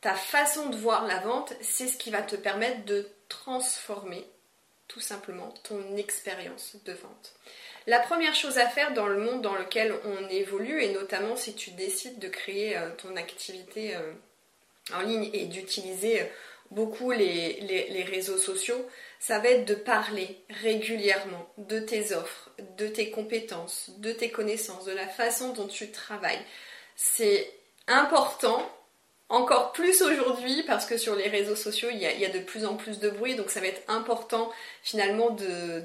ta 0.00 0.14
façon 0.14 0.68
de 0.68 0.76
voir 0.76 1.06
la 1.06 1.20
vente, 1.20 1.52
c'est 1.60 1.86
ce 1.86 1.96
qui 1.96 2.10
va 2.10 2.22
te 2.22 2.34
permettre 2.34 2.84
de 2.86 3.08
transformer 3.28 4.26
tout 4.88 5.00
simplement 5.00 5.54
ton 5.62 5.96
expérience 5.96 6.76
de 6.84 6.92
vente. 6.92 7.34
La 7.86 7.98
première 7.98 8.34
chose 8.34 8.58
à 8.58 8.66
faire 8.66 8.92
dans 8.94 9.08
le 9.08 9.18
monde 9.18 9.42
dans 9.42 9.54
lequel 9.54 9.94
on 10.04 10.28
évolue, 10.28 10.82
et 10.82 10.92
notamment 10.92 11.36
si 11.36 11.54
tu 11.54 11.70
décides 11.72 12.18
de 12.18 12.28
créer 12.28 12.76
euh, 12.76 12.90
ton 12.96 13.16
activité 13.16 13.96
euh, 13.96 14.12
en 14.94 15.00
ligne 15.00 15.30
et 15.32 15.46
d'utiliser 15.46 16.22
beaucoup 16.72 17.10
les, 17.10 18.06
réseaux 18.08 18.38
sociaux, 18.38 18.86
ça 19.20 19.38
va 19.38 19.50
être 19.50 19.66
de 19.66 19.74
parler 19.74 20.38
régulièrement 20.62 21.52
de 21.58 21.78
tes 21.78 22.14
offres, 22.14 22.50
de 22.78 22.88
tes 22.88 23.10
compétences, 23.10 23.90
de 23.98 24.12
tes 24.12 24.30
connaissances, 24.30 24.84
de 24.84 24.92
la 24.92 25.06
façon 25.06 25.52
dont 25.52 25.68
tu 25.68 25.90
travailles. 25.90 26.42
C'est 26.96 27.52
important 27.86 28.68
encore 29.32 29.72
plus 29.72 30.02
aujourd'hui 30.02 30.62
parce 30.64 30.84
que 30.84 30.98
sur 30.98 31.14
les 31.14 31.28
réseaux 31.28 31.56
sociaux 31.56 31.88
il 31.90 31.98
y, 31.98 32.06
a, 32.06 32.28
de 32.28 32.38
plus 32.38 32.66
en 32.66 32.74
plus 32.74 32.98
de 32.98 33.08
bruit 33.08 33.34
donc 33.34 33.50
ça 33.50 33.60
va 33.60 33.66
être 33.66 33.82
important 33.88 34.52
finalement 34.82 35.30
de, 35.30 35.82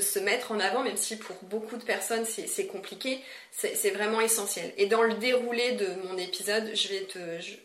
se 0.00 0.18
mettre 0.18 0.52
en 0.52 0.60
avant 0.60 0.82
même 0.82 0.98
si 0.98 1.16
pour 1.16 1.36
beaucoup 1.44 1.78
de 1.78 1.82
personnes 1.82 2.26
c'est 2.26 2.66
compliqué 2.66 3.20
c'est 3.52 3.90
vraiment 3.90 4.20
essentiel. 4.20 4.72
Et 4.76 4.86
dans 4.86 5.02
le 5.02 5.14
déroulé 5.14 5.72
de 5.72 5.86
mon 6.08 6.18
épisode 6.18 6.70
je 6.74 6.88
vais 6.88 7.02
te, 7.02 7.18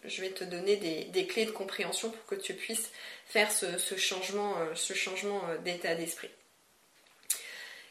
je, 0.05 0.21
vais 0.21 0.29
te 0.29 0.45
donner 0.45 0.77
des, 0.77 1.27
clés 1.27 1.45
de 1.45 1.51
compréhension 1.51 2.09
pour 2.11 2.25
que 2.25 2.35
tu 2.35 2.53
puisses 2.53 2.89
faire 3.27 3.51
ce, 3.51 3.65
changement, 3.97 4.53
ce 4.75 4.93
changement 4.93 5.41
euh, 5.49 5.55
euh, 5.55 5.57
d'état 5.57 5.95
d'esprit. 5.95 6.29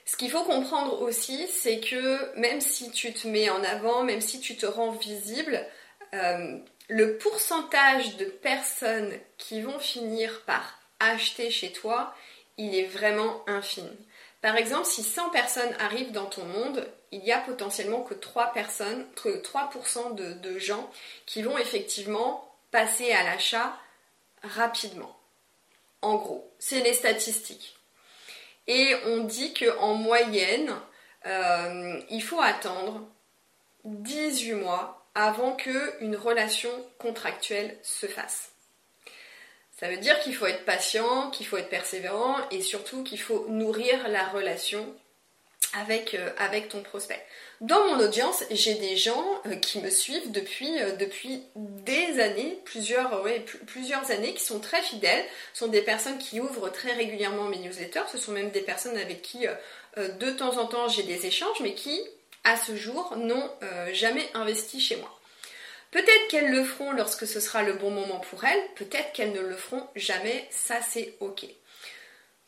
Ce 0.06 0.16
qu'il 0.16 0.30
faut 0.30 0.44
comprendre 0.44 1.00
aussi, 1.02 1.46
c'est 1.48 1.80
que 1.80 2.38
même 2.38 2.60
si 2.60 2.90
tu 2.90 3.12
te 3.12 3.26
mets 3.26 3.50
en 3.50 3.62
avant, 3.64 4.04
même 4.04 4.20
si 4.20 4.38
tu 4.38 4.56
te 4.56 4.66
rends 4.66 4.92
visible, 4.92 5.66
euh, 6.14 6.58
le 6.88 7.16
pourcentage 7.18 8.16
de 8.16 8.26
personnes 8.26 9.12
qui 9.38 9.62
vont 9.62 9.78
finir 9.78 10.42
par 10.42 10.78
acheter 11.00 11.50
chez 11.50 11.72
toi, 11.72 12.14
il 12.56 12.74
est 12.74 12.86
vraiment 12.86 13.42
infime. 13.48 13.96
Par 14.42 14.56
exemple, 14.56 14.86
si 14.86 15.02
100 15.02 15.30
personnes 15.30 15.74
arrivent 15.80 16.12
dans 16.12 16.26
ton 16.26 16.44
monde, 16.44 16.86
il 17.12 17.24
y 17.24 17.32
a 17.32 17.38
potentiellement 17.38 18.02
que 18.02 18.14
3 18.14 18.52
personnes, 18.52 19.06
3% 19.16 20.14
de, 20.14 20.34
de 20.34 20.58
gens 20.58 20.90
qui 21.24 21.42
vont 21.42 21.56
effectivement 21.56 22.54
passer 22.70 23.12
à 23.12 23.22
l'achat 23.22 23.78
rapidement. 24.42 25.16
En 26.02 26.16
gros, 26.16 26.52
c'est 26.58 26.80
les 26.80 26.92
statistiques. 26.92 27.76
Et 28.66 28.94
on 29.06 29.24
dit 29.24 29.54
qu'en 29.54 29.94
moyenne, 29.94 30.74
euh, 31.26 32.00
il 32.10 32.22
faut 32.22 32.40
attendre 32.40 33.06
18 33.84 34.54
mois 34.54 35.03
avant 35.14 35.54
qu'une 35.54 36.16
relation 36.16 36.70
contractuelle 36.98 37.76
se 37.82 38.06
fasse. 38.06 38.50
Ça 39.78 39.88
veut 39.88 39.96
dire 39.96 40.18
qu'il 40.20 40.34
faut 40.34 40.46
être 40.46 40.64
patient, 40.64 41.30
qu'il 41.30 41.46
faut 41.46 41.56
être 41.56 41.68
persévérant 41.68 42.36
et 42.50 42.62
surtout 42.62 43.02
qu'il 43.02 43.20
faut 43.20 43.46
nourrir 43.48 44.08
la 44.08 44.24
relation 44.28 44.94
avec, 45.74 46.14
euh, 46.14 46.30
avec 46.38 46.68
ton 46.68 46.82
prospect. 46.82 47.20
Dans 47.60 47.84
mon 47.86 48.04
audience, 48.04 48.44
j'ai 48.50 48.74
des 48.74 48.96
gens 48.96 49.24
euh, 49.46 49.56
qui 49.56 49.80
me 49.80 49.90
suivent 49.90 50.30
depuis, 50.30 50.80
euh, 50.80 50.96
depuis 50.96 51.42
des 51.56 52.20
années, 52.20 52.58
plusieurs, 52.64 53.24
plusieurs 53.66 54.10
années, 54.10 54.34
qui 54.34 54.44
sont 54.44 54.60
très 54.60 54.82
fidèles, 54.82 55.24
sont 55.52 55.68
des 55.68 55.82
personnes 55.82 56.18
qui 56.18 56.40
ouvrent 56.40 56.70
très 56.70 56.92
régulièrement 56.92 57.44
mes 57.44 57.58
newsletters, 57.58 58.08
ce 58.10 58.18
sont 58.18 58.32
même 58.32 58.50
des 58.50 58.60
personnes 58.60 58.96
avec 58.96 59.22
qui 59.22 59.46
de 59.96 60.30
temps 60.30 60.58
en 60.58 60.66
temps 60.66 60.88
j'ai 60.88 61.04
des 61.04 61.26
échanges, 61.26 61.60
mais 61.60 61.74
qui 61.74 62.00
à 62.44 62.56
ce 62.56 62.76
jour, 62.76 63.16
n'ont 63.16 63.50
euh, 63.62 63.92
jamais 63.92 64.28
investi 64.34 64.80
chez 64.80 64.96
moi. 64.96 65.18
Peut-être 65.90 66.28
qu'elles 66.28 66.50
le 66.50 66.64
feront 66.64 66.92
lorsque 66.92 67.26
ce 67.26 67.40
sera 67.40 67.62
le 67.62 67.74
bon 67.74 67.90
moment 67.90 68.18
pour 68.18 68.44
elles, 68.44 68.62
peut-être 68.74 69.12
qu'elles 69.12 69.32
ne 69.32 69.40
le 69.40 69.56
feront 69.56 69.88
jamais, 69.94 70.46
ça 70.50 70.80
c'est 70.82 71.14
ok. 71.20 71.46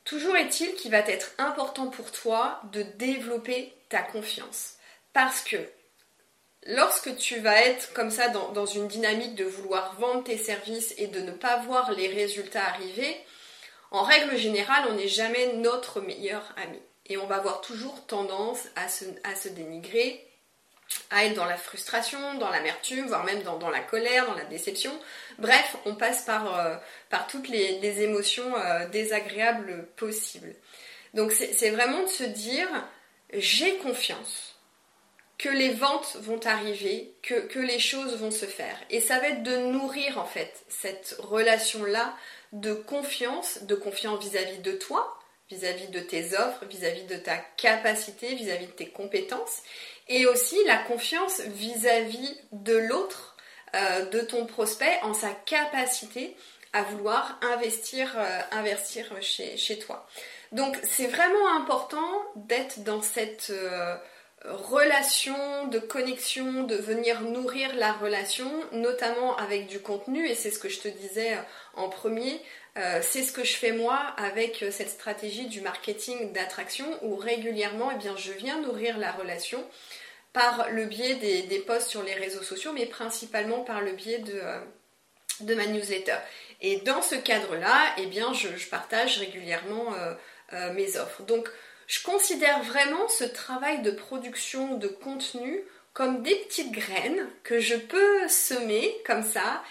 Toujours 0.05 0.37
est-il 0.37 0.75
qu'il 0.75 0.91
va 0.91 0.99
être 0.99 1.33
important 1.39 1.89
pour 1.89 2.13
toi 2.13 2.61
de 2.73 2.83
développer 2.83 3.73
ta 3.89 4.03
confiance. 4.03 4.75
Parce 5.13 5.43
que 5.43 5.57
lorsque 6.67 7.17
tu 7.17 7.39
vas 7.39 7.61
être 7.63 7.93
comme 7.93 8.11
ça 8.11 8.29
dans, 8.29 8.53
dans, 8.53 8.67
une 8.67 8.89
dynamique 8.89 9.35
de 9.35 9.45
vouloir 9.45 9.95
vendre 9.95 10.25
tes 10.25 10.39
services 10.39 10.95
et 10.99 11.07
de 11.07 11.21
ne 11.21 11.33
pas 11.33 11.59
voir 11.59 11.93
les 11.93 12.09
résultats 12.09 12.65
arriver, 12.65 13.17
en 13.91 14.03
règle 14.03 14.37
générale, 14.37 14.87
on 14.91 14.95
n'est 14.95 15.09
jamais 15.09 15.55
notre 15.55 16.01
meilleur 16.01 16.53
ami 16.57 16.81
et 17.09 17.17
on 17.17 17.27
va 17.27 17.37
avoir 17.37 17.61
toujours 17.61 18.07
tendance 18.07 18.69
à 18.75 18.89
se, 18.89 19.49
dénigrer, 19.49 20.27
à 21.11 21.25
être 21.25 21.35
dans 21.35 21.45
la 21.45 21.57
frustration, 21.57 22.35
dans 22.35 22.51
l'amertume, 22.51 23.07
voire 23.07 23.25
même 23.25 23.43
dans, 23.43 23.71
la 23.71 23.81
colère, 23.81 24.27
dans 24.27 24.35
la 24.35 24.45
déception. 24.45 24.93
Bref, 25.39 25.77
on 25.85 25.95
passe 25.95 26.25
par, 26.25 26.59
euh, 26.59 26.77
toutes 27.29 27.49
les, 27.49 28.03
émotions 28.03 28.57
euh, 28.57 28.89
désagréables 28.89 29.87
possibles. 29.97 30.55
Donc 31.15 31.33
c'est 31.33 31.71
vraiment 31.71 32.03
de 32.03 32.09
se 32.09 32.25
dire, 32.25 32.69
j'ai 33.33 33.77
confiance 33.79 34.57
que 35.39 35.49
les 35.49 35.73
ventes 35.73 36.17
vont 36.21 36.41
arriver, 36.45 37.15
que, 37.23 37.59
les 37.59 37.79
choses 37.79 38.17
vont 38.17 38.31
se 38.31 38.47
faire. 38.47 38.77
Et 38.91 39.01
ça 39.01 39.19
va 39.19 39.29
être 39.29 39.43
de 39.43 39.57
nourrir 39.57 40.19
en 40.19 40.25
fait 40.25 40.65
cette 40.69 41.17
relation-là 41.21 42.15
de 42.53 42.75
confiance, 42.75 43.63
de 43.63 43.75
confiance 43.75 44.25
vis 44.25 44.37
à 44.37 44.43
-vis 44.43 44.63
de 44.63 44.73
toi, 44.73 45.16
vis-à-vis 45.51 45.89
de 45.89 46.01
tes 46.01 46.37
offres, 46.37 46.65
vis-à-vis 46.65 47.05
de 47.05 47.17
ta 47.17 47.37
capacité, 47.37 48.35
vis-à-vis 48.35 48.67
de 48.67 48.73
tes 48.73 48.89
compétences, 48.89 49.63
et 50.09 50.27
aussi 50.27 50.57
la 50.65 50.79
confiance 50.79 51.41
vis-à-vis 51.41 52.41
de 52.53 52.77
l'autre, 52.77 53.37
euh, 53.75 54.07
de 54.07 54.21
ton 54.21 54.47
prospect, 54.47 54.99
en 55.03 55.15
sa 55.15 55.31
capacité 55.31 56.37
à 56.73 56.83
vouloir 56.83 57.39
investir, 57.43 58.15
euh, 58.17 58.41
investir 58.53 59.11
chez, 59.21 59.79
toi. 59.79 60.07
Donc 60.53 60.77
c'est 60.83 61.07
vraiment 61.07 61.57
important 61.57 62.11
d'être 62.35 62.83
dans 62.83 63.03
cette 63.03 63.51
euh, 63.51 63.97
relation 64.45 65.67
de 65.69 65.79
connexion, 65.79 66.65
de 66.65 66.77
venir 66.77 67.21
nourrir 67.23 67.75
la 67.77 67.93
relation, 67.93 68.51
notamment 68.73 69.37
avec 69.37 69.67
du 69.69 69.81
contenu, 69.81 70.29
et 70.29 70.35
c'est 70.35 70.51
ce 70.51 70.59
que 70.59 70.69
je 70.69 70.81
te 70.81 70.89
disais 70.89 71.37
en 71.75 71.89
premier, 71.89 72.41
euh, 72.77 73.01
c'est 73.03 73.23
ce 73.23 73.33
que 73.33 73.45
je 73.45 73.55
fais 73.57 73.73
moi 73.73 73.97
avec 74.19 74.63
euh, 74.63 74.71
cette 74.71 74.91
stratégie 74.91 75.47
du 75.47 75.63
marketing 75.63 76.33
d'attraction 76.33 76.87
où 77.03 77.17
régulièrement 77.17 77.91
eh 77.91 78.09
je 78.19 78.33
viens 78.33 78.61
nourrir 78.61 78.99
la 78.99 79.13
relation 79.13 79.65
par 80.35 80.71
le 80.71 80.85
biais 80.85 81.15
des, 81.15 81.59
posts 81.61 81.89
sur 81.89 82.03
les 82.03 82.13
réseaux 82.13 82.43
sociaux, 82.43 82.73
mais 82.75 82.85
principalement 82.85 83.61
par 83.61 83.81
le 83.81 83.93
biais 83.93 84.19
de, 84.19 84.35
euh, 84.35 85.57
ma 85.57 85.67
newsletter. 85.67 86.17
Et 86.61 86.77
dans 86.81 87.01
ce 87.01 87.15
cadre-là, 87.15 87.95
eh 87.97 88.07
bien, 88.07 88.35
je, 88.35 88.49
partage 88.69 89.19
régulièrement 89.19 89.95
mes 90.75 90.97
offres. 90.97 91.23
Donc, 91.23 91.49
je 91.87 92.03
considère 92.03 92.63
vraiment 92.63 93.09
ce 93.09 93.25
travail 93.25 93.83
de 93.83 93.91
production 93.91 94.77
de 94.77 94.89
contenu 94.89 95.63
comme 95.93 96.23
des 96.23 96.35
petites 96.35 96.73
graines 96.73 97.27
que 97.43 97.59
je 97.59 97.77
peux 97.77 98.29
semer 98.29 98.95
comme 99.07 99.23
ça 99.23 99.63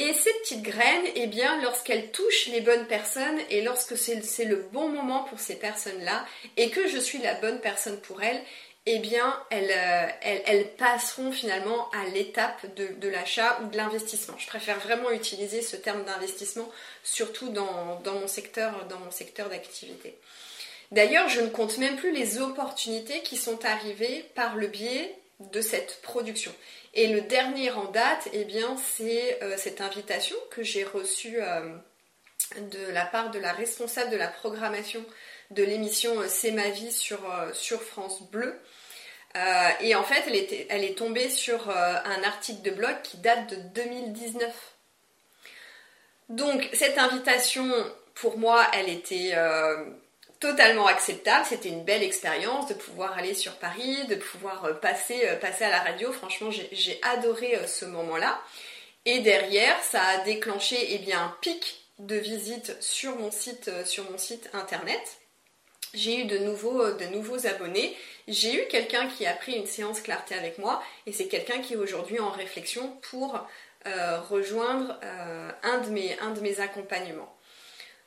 et 0.00 0.14
ces 0.14 0.32
petites 0.34 0.62
graines, 0.62 1.06
eh 1.16 1.26
bien, 1.26 1.60
lorsqu'elles 1.60 2.12
touchent 2.12 2.46
les 2.46 2.60
bonnes 2.60 2.86
personnes 2.86 3.40
et 3.50 3.62
lorsque 3.62 3.98
c'est 3.98 4.44
le 4.44 4.68
bon 4.72 4.88
moment 4.88 5.24
pour 5.24 5.40
ces 5.40 5.56
personnes-là 5.56 6.24
et 6.56 6.70
que 6.70 6.86
je 6.86 6.98
suis 6.98 7.18
la 7.18 7.34
bonne 7.34 7.58
personne 7.60 7.98
pour 8.00 8.22
elles, 8.22 8.40
eh 8.86 9.00
bien, 9.00 9.36
elles, 9.50 9.72
euh, 9.74 10.64
passeront 10.78 11.32
finalement 11.32 11.90
à 11.90 12.08
l'étape 12.14 12.64
de, 12.76 13.08
l'achat 13.08 13.58
ou 13.60 13.66
de 13.70 13.76
l'investissement. 13.76 14.38
Je 14.38 14.46
préfère 14.46 14.78
vraiment 14.78 15.10
utiliser 15.10 15.62
ce 15.62 15.74
terme 15.74 16.04
d'investissement, 16.04 16.70
surtout 17.02 17.48
dans, 17.48 18.00
mon 18.04 18.28
secteur, 18.28 18.86
dans 18.86 19.00
mon 19.00 19.10
secteur 19.10 19.48
d'activité. 19.48 20.16
D'ailleurs, 20.92 21.28
je 21.28 21.40
ne 21.40 21.48
compte 21.48 21.76
même 21.78 21.96
plus 21.96 22.12
les 22.12 22.38
opportunités 22.38 23.20
qui 23.22 23.36
sont 23.36 23.64
arrivées 23.64 24.24
par 24.36 24.54
le 24.54 24.68
biais 24.68 25.18
de 25.40 25.60
cette 25.60 26.00
production. 26.02 26.54
Et 26.94 27.08
le 27.08 27.20
dernier 27.22 27.70
en 27.70 27.84
date, 27.84 28.28
eh 28.32 28.44
bien, 28.44 28.76
c'est 28.76 29.42
euh, 29.42 29.56
cette 29.56 29.80
invitation 29.80 30.36
que 30.50 30.62
j'ai 30.62 30.84
reçue 30.84 31.40
euh, 31.40 31.76
de 32.56 32.92
la 32.92 33.04
part 33.04 33.30
de 33.30 33.38
la 33.38 33.52
responsable 33.52 34.10
de 34.10 34.16
la 34.16 34.28
programmation 34.28 35.04
de 35.50 35.62
l'émission 35.62 36.18
euh, 36.20 36.26
C'est 36.28 36.50
ma 36.50 36.70
vie 36.70 36.92
sur, 36.92 37.20
sur 37.52 37.82
France 37.82 38.22
Bleu. 38.30 38.58
et 39.80 39.94
en 39.94 40.02
fait, 40.02 40.24
elle, 40.26 40.36
était, 40.36 40.66
elle 40.70 40.84
est 40.84 40.96
tombée 40.96 41.28
sur 41.28 41.70
un 41.70 42.22
article 42.24 42.62
de 42.62 42.70
blog 42.70 42.96
qui 43.02 43.18
date 43.18 43.50
de 43.50 43.56
2019. 43.74 44.52
Donc, 46.30 46.68
cette 46.72 46.98
invitation, 46.98 47.70
pour 48.14 48.38
moi, 48.38 48.66
elle 48.74 48.88
était 48.88 49.34
totalement 50.40 50.86
acceptable. 50.86 51.44
C'était 51.48 51.68
une 51.68 51.84
belle 51.84 52.02
expérience 52.02 52.68
de 52.68 52.74
pouvoir 52.74 53.16
aller 53.16 53.34
sur 53.34 53.56
Paris, 53.56 54.06
de 54.08 54.14
pouvoir 54.14 54.64
euh, 54.64 54.74
passer, 54.74 55.20
euh, 55.24 55.36
passer 55.36 55.64
à 55.64 55.70
la 55.70 55.80
radio. 55.80 56.12
Franchement, 56.12 56.50
j'ai 56.50 57.00
adoré 57.02 57.56
euh, 57.56 57.66
ce 57.66 57.84
moment-là. 57.84 58.40
Et 59.04 59.20
derrière, 59.20 59.80
ça 59.82 60.02
a 60.02 60.18
déclenché 60.18 60.76
eh 60.90 60.98
bien, 60.98 61.22
un 61.22 61.36
pic 61.40 61.82
de 61.98 62.16
visite 62.16 62.76
sur 62.80 63.16
mon 63.16 63.30
site, 63.30 63.70
sur 63.84 64.08
mon 64.10 64.18
site 64.18 64.50
internet. 64.52 65.18
J'ai 65.94 66.20
eu 66.20 66.24
de 66.26 66.38
nouveaux, 66.38 66.92
de 66.92 67.06
nouveaux 67.06 67.46
abonnés. 67.46 67.96
J'ai 68.28 68.54
eu 68.54 68.68
quelqu'un 68.68 69.08
qui 69.08 69.26
a 69.26 69.32
pris 69.32 69.54
une 69.54 69.66
séance 69.66 70.00
clarté 70.00 70.34
avec 70.34 70.58
moi 70.58 70.82
et 71.06 71.12
c'est 71.12 71.28
quelqu'un 71.28 71.60
qui 71.60 71.72
est 71.72 71.76
aujourd'hui 71.76 72.20
en 72.20 72.30
réflexion 72.30 72.98
pour 73.10 73.40
rejoindre 74.28 75.00
un, 75.62 75.78
de 75.78 75.88
mes, 75.88 76.18
un 76.20 76.30
de 76.32 76.40
mes 76.40 76.60
accompagnements. 76.60 77.34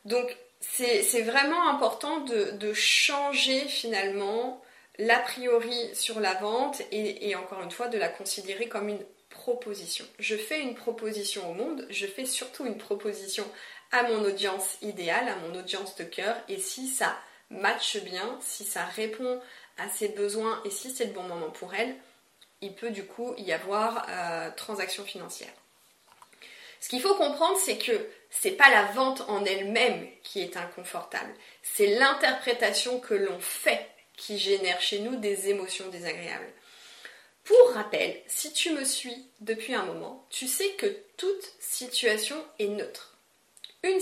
Donc 0.06 0.38
c'est 0.62 1.22
vraiment 1.24 1.68
important 1.68 2.20
de, 2.22 2.74
changer 2.74 3.62
finalement 3.62 4.62
l'a 4.98 5.20
priori 5.20 5.90
sur 5.94 6.20
la 6.20 6.36
vente 6.36 6.82
et, 6.92 7.36
encore 7.36 7.62
une 7.62 7.72
fois 7.72 7.88
de 7.88 7.98
la 7.98 8.10
considérer 8.10 8.68
comme 8.68 8.90
une 8.90 9.04
proposition. 9.30 10.06
Je 10.20 10.36
fais 10.36 10.62
une 10.62 10.76
proposition 10.76 11.50
au 11.50 11.54
monde, 11.54 11.88
je 11.90 12.06
fais 12.06 12.26
surtout 12.26 12.66
une 12.66 12.78
proposition 12.78 13.46
à 13.92 14.04
mon 14.04 14.24
audience 14.24 14.78
idéale, 14.82 15.28
à 15.28 15.36
mon 15.38 15.58
audience 15.58 15.96
de 15.96 16.04
cœur 16.04 16.36
et 16.48 16.60
si 16.60 16.88
ça 16.88 17.18
matche 17.50 17.98
bien, 18.04 18.38
si 18.42 18.64
ça 18.64 18.86
répond 18.86 19.42
à 19.78 19.90
ses 19.90 20.10
besoins 20.10 20.62
et 20.64 20.70
si 20.70 20.92
c'est 20.92 21.06
le 21.06 21.14
bon 21.14 21.24
moment 21.24 21.50
pour 21.50 21.74
elle, 21.74 21.96
il 22.62 22.76
peut 22.76 22.92
du 22.92 23.06
coup 23.06 23.34
y 23.38 23.52
avoir 23.52 24.06
euh, 24.10 24.52
transaction 24.56 25.04
financière. 25.04 25.52
Ce 26.82 26.90
qu'il 26.90 27.02
faut 27.02 27.16
comprendre, 27.16 27.58
c'est 27.58 27.78
que 27.78 28.10
c'est 28.30 28.52
pas 28.52 28.70
la 28.70 28.84
vente 28.92 29.22
en 29.30 29.46
elle-même 29.46 30.08
qui 30.24 30.42
est 30.42 30.58
inconfortable, 30.58 31.34
c'est 31.64 31.88
l'interprétation 31.88 33.00
que 33.00 33.14
l'on 33.14 33.40
fait 33.40 33.88
qui 34.18 34.38
génère 34.38 34.82
chez 34.82 35.00
nous 35.00 35.16
des 35.16 35.48
émotions 35.50 35.88
désagréables. 35.88 36.52
Pour 37.46 37.74
rappel, 37.74 38.22
si 38.28 38.52
tu 38.52 38.72
me 38.72 38.84
suis 38.84 39.26
depuis 39.40 39.74
un 39.74 39.86
moment, 39.86 40.28
tu 40.30 40.48
sais 40.48 40.72
que 40.72 40.98
toute 41.18 41.54
situation 41.60 42.44
est 42.60 42.68
neutre. 42.68 43.18
Une, 43.84 44.00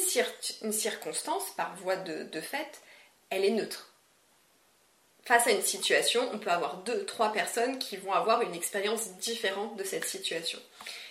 circonstance, 0.74 1.52
par 1.56 1.76
voie 1.78 1.96
de 1.96 2.42
fait, 2.42 2.82
elle 3.30 3.46
est 3.46 3.52
neutre. 3.52 3.94
Face 5.30 5.46
à 5.48 5.52
une 5.52 5.62
situation, 5.62 6.28
on 6.34 6.40
peut 6.40 6.50
avoir 6.50 6.78
deux, 6.78 7.06
trois 7.06 7.32
personnes 7.32 7.78
qui 7.78 7.98
vont 7.98 8.14
avoir 8.14 8.42
une 8.42 8.56
expérience 8.56 9.12
différente 9.18 9.78
de 9.78 9.84
cette 9.84 10.06
situation. 10.06 10.60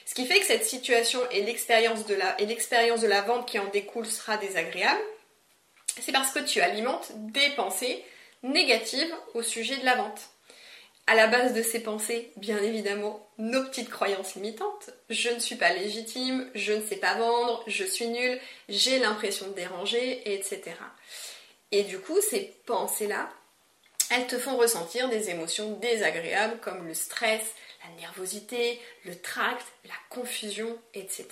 Ce 0.09 0.15
qui 0.15 0.25
fait 0.25 0.41
que 0.41 0.47
cette 0.47 0.65
situation 0.65 1.21
et 1.31 1.43
l'expérience 1.43 2.07
de 2.07 2.15
la, 2.15 2.35
l'expérience 2.39 3.03
de 3.03 3.07
la 3.07 3.21
vente 3.21 3.47
qui 3.47 3.59
en 3.59 3.67
découle 3.67 4.07
sera 4.07 4.39
désagréable, 4.39 5.03
c'est 6.01 6.13
parce 6.13 6.33
que 6.33 6.39
tu 6.39 6.63
alimentes 6.63 7.13
des 7.15 7.51
pensées 7.57 8.03
négatives 8.43 9.15
au 9.35 9.43
sujet 9.43 9.77
de 9.77 9.85
la 9.85 9.97
vente. 9.97 10.31
À 11.07 11.15
la 11.15 11.27
base 11.27 11.53
de 11.53 11.61
ces 11.61 11.83
pensées, 11.83 12.33
bien 12.37 12.57
évidemment, 12.57 13.29
nos 13.37 13.63
petites 13.65 13.91
croyances 13.91 14.35
limitantes. 14.35 14.89
Je 15.11 15.29
ne 15.29 15.41
suis 15.41 15.57
pas 15.57 15.75
légitime, 15.75 16.49
je 16.55 16.73
ne 16.73 16.87
sais 16.87 16.97
pas 16.97 17.13
vendre, 17.17 17.63
je 17.67 17.85
suis 17.85 18.09
nulle, 18.09 18.41
j'ai 18.71 18.99
l'impression 18.99 19.49
de 19.49 19.53
déranger, 19.53 20.23
etc. 20.25 20.63
Et 21.71 21.83
du 21.83 21.99
coup, 21.99 22.19
ces 22.23 22.57
pensées-là, 22.65 23.29
elles 24.11 24.27
te 24.27 24.39
font 24.39 24.57
ressentir 24.57 25.09
des 25.09 25.31
émotions 25.31 25.73
désagréables 25.73 26.59
comme 26.61 26.87
le 26.87 26.95
stress, 26.95 27.43
la 27.85 28.01
nervosité, 28.01 28.81
le 29.05 29.19
tract, 29.21 29.67
la 29.85 29.95
confusion, 30.11 30.79
etc. 30.95 31.29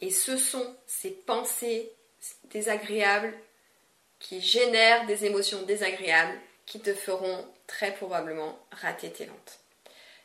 Et 0.00 0.10
ce 0.10 0.36
sont 0.36 0.74
ces 0.86 1.10
pensées 1.10 1.92
désagréables 2.44 3.34
qui 4.18 4.40
génèrent 4.40 5.06
des 5.06 5.24
émotions 5.24 5.62
désagréables 5.62 6.38
qui 6.66 6.80
te 6.80 6.94
feront 6.94 7.46
très 7.66 7.94
probablement 7.94 8.58
rater 8.72 9.10
tes 9.10 9.26
ventes. 9.26 9.60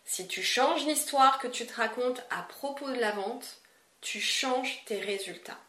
Si 0.06 0.28
tu 0.28 0.44
changes 0.44 0.86
l'histoire 0.86 1.40
que 1.40 1.48
tu 1.48 1.66
te 1.66 1.74
racontes 1.74 2.22
à 2.30 2.44
propos 2.44 2.90
de 2.90 3.00
la 3.00 3.12
vente, 3.12 3.58
tu 4.02 4.22
changes 4.22 4.84
tes 4.86 5.00
résultats. 5.00 5.60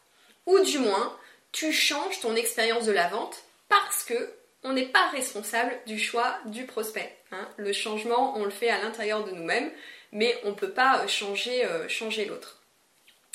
Ou 0.45 0.59
du 0.59 0.79
moins, 0.79 1.17
tu 1.51 1.73
changes 1.73 2.19
ton 2.19 2.35
expérience 2.35 2.85
de 2.85 2.91
la 2.91 3.07
vente 3.07 3.43
parce 3.67 4.03
que 4.03 4.33
on 4.67 4.73
n'est 4.73 4.87
pas 4.87 5.09
responsable 5.09 5.79
du 5.85 5.97
choix 5.97 6.37
du 6.45 6.65
prospect. 6.65 7.15
Hein. 7.31 7.47
Le 7.57 7.71
changement, 7.71 8.37
on 8.37 8.43
le 8.43 8.51
fait 8.51 8.69
à 8.69 8.81
l'intérieur 8.81 9.23
de 9.23 9.31
nous-mêmes, 9.31 9.71
mais 10.11 10.37
on 10.43 10.49
ne 10.49 10.55
peut 10.55 10.71
pas 10.71 11.01
euh, 11.01 11.07
changer, 11.07 11.65
euh, 11.65 11.87
changer 11.87 12.25
l'autre. 12.25 12.61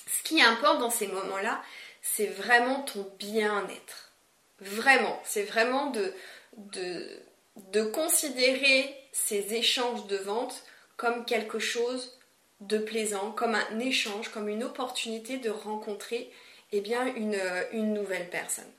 Ce 0.06 0.22
qui 0.22 0.42
importe 0.42 0.78
dans 0.78 0.90
ces 0.90 1.06
moments-là, 1.06 1.62
c'est 2.02 2.26
vraiment 2.26 2.82
ton 2.82 3.10
bien-être. 3.18 4.12
Vraiment, 4.60 5.20
c'est 5.24 5.44
vraiment 5.44 5.90
de, 5.90 6.14
considérer 7.92 8.94
ces 9.12 9.54
échanges 9.54 10.06
de 10.06 10.16
vente 10.16 10.62
comme 10.96 11.24
quelque 11.24 11.58
chose 11.58 12.18
de 12.60 12.78
plaisant, 12.78 13.32
comme 13.32 13.54
un 13.54 13.78
échange, 13.80 14.28
comme 14.28 14.48
une 14.48 14.64
opportunité 14.64 15.38
de 15.38 15.50
rencontrer 15.50 16.30
eh 16.72 16.80
bien, 16.80 17.06
une, 17.14 17.40
une 17.72 17.92
nouvelle 17.92 18.30
personne. 18.30 18.70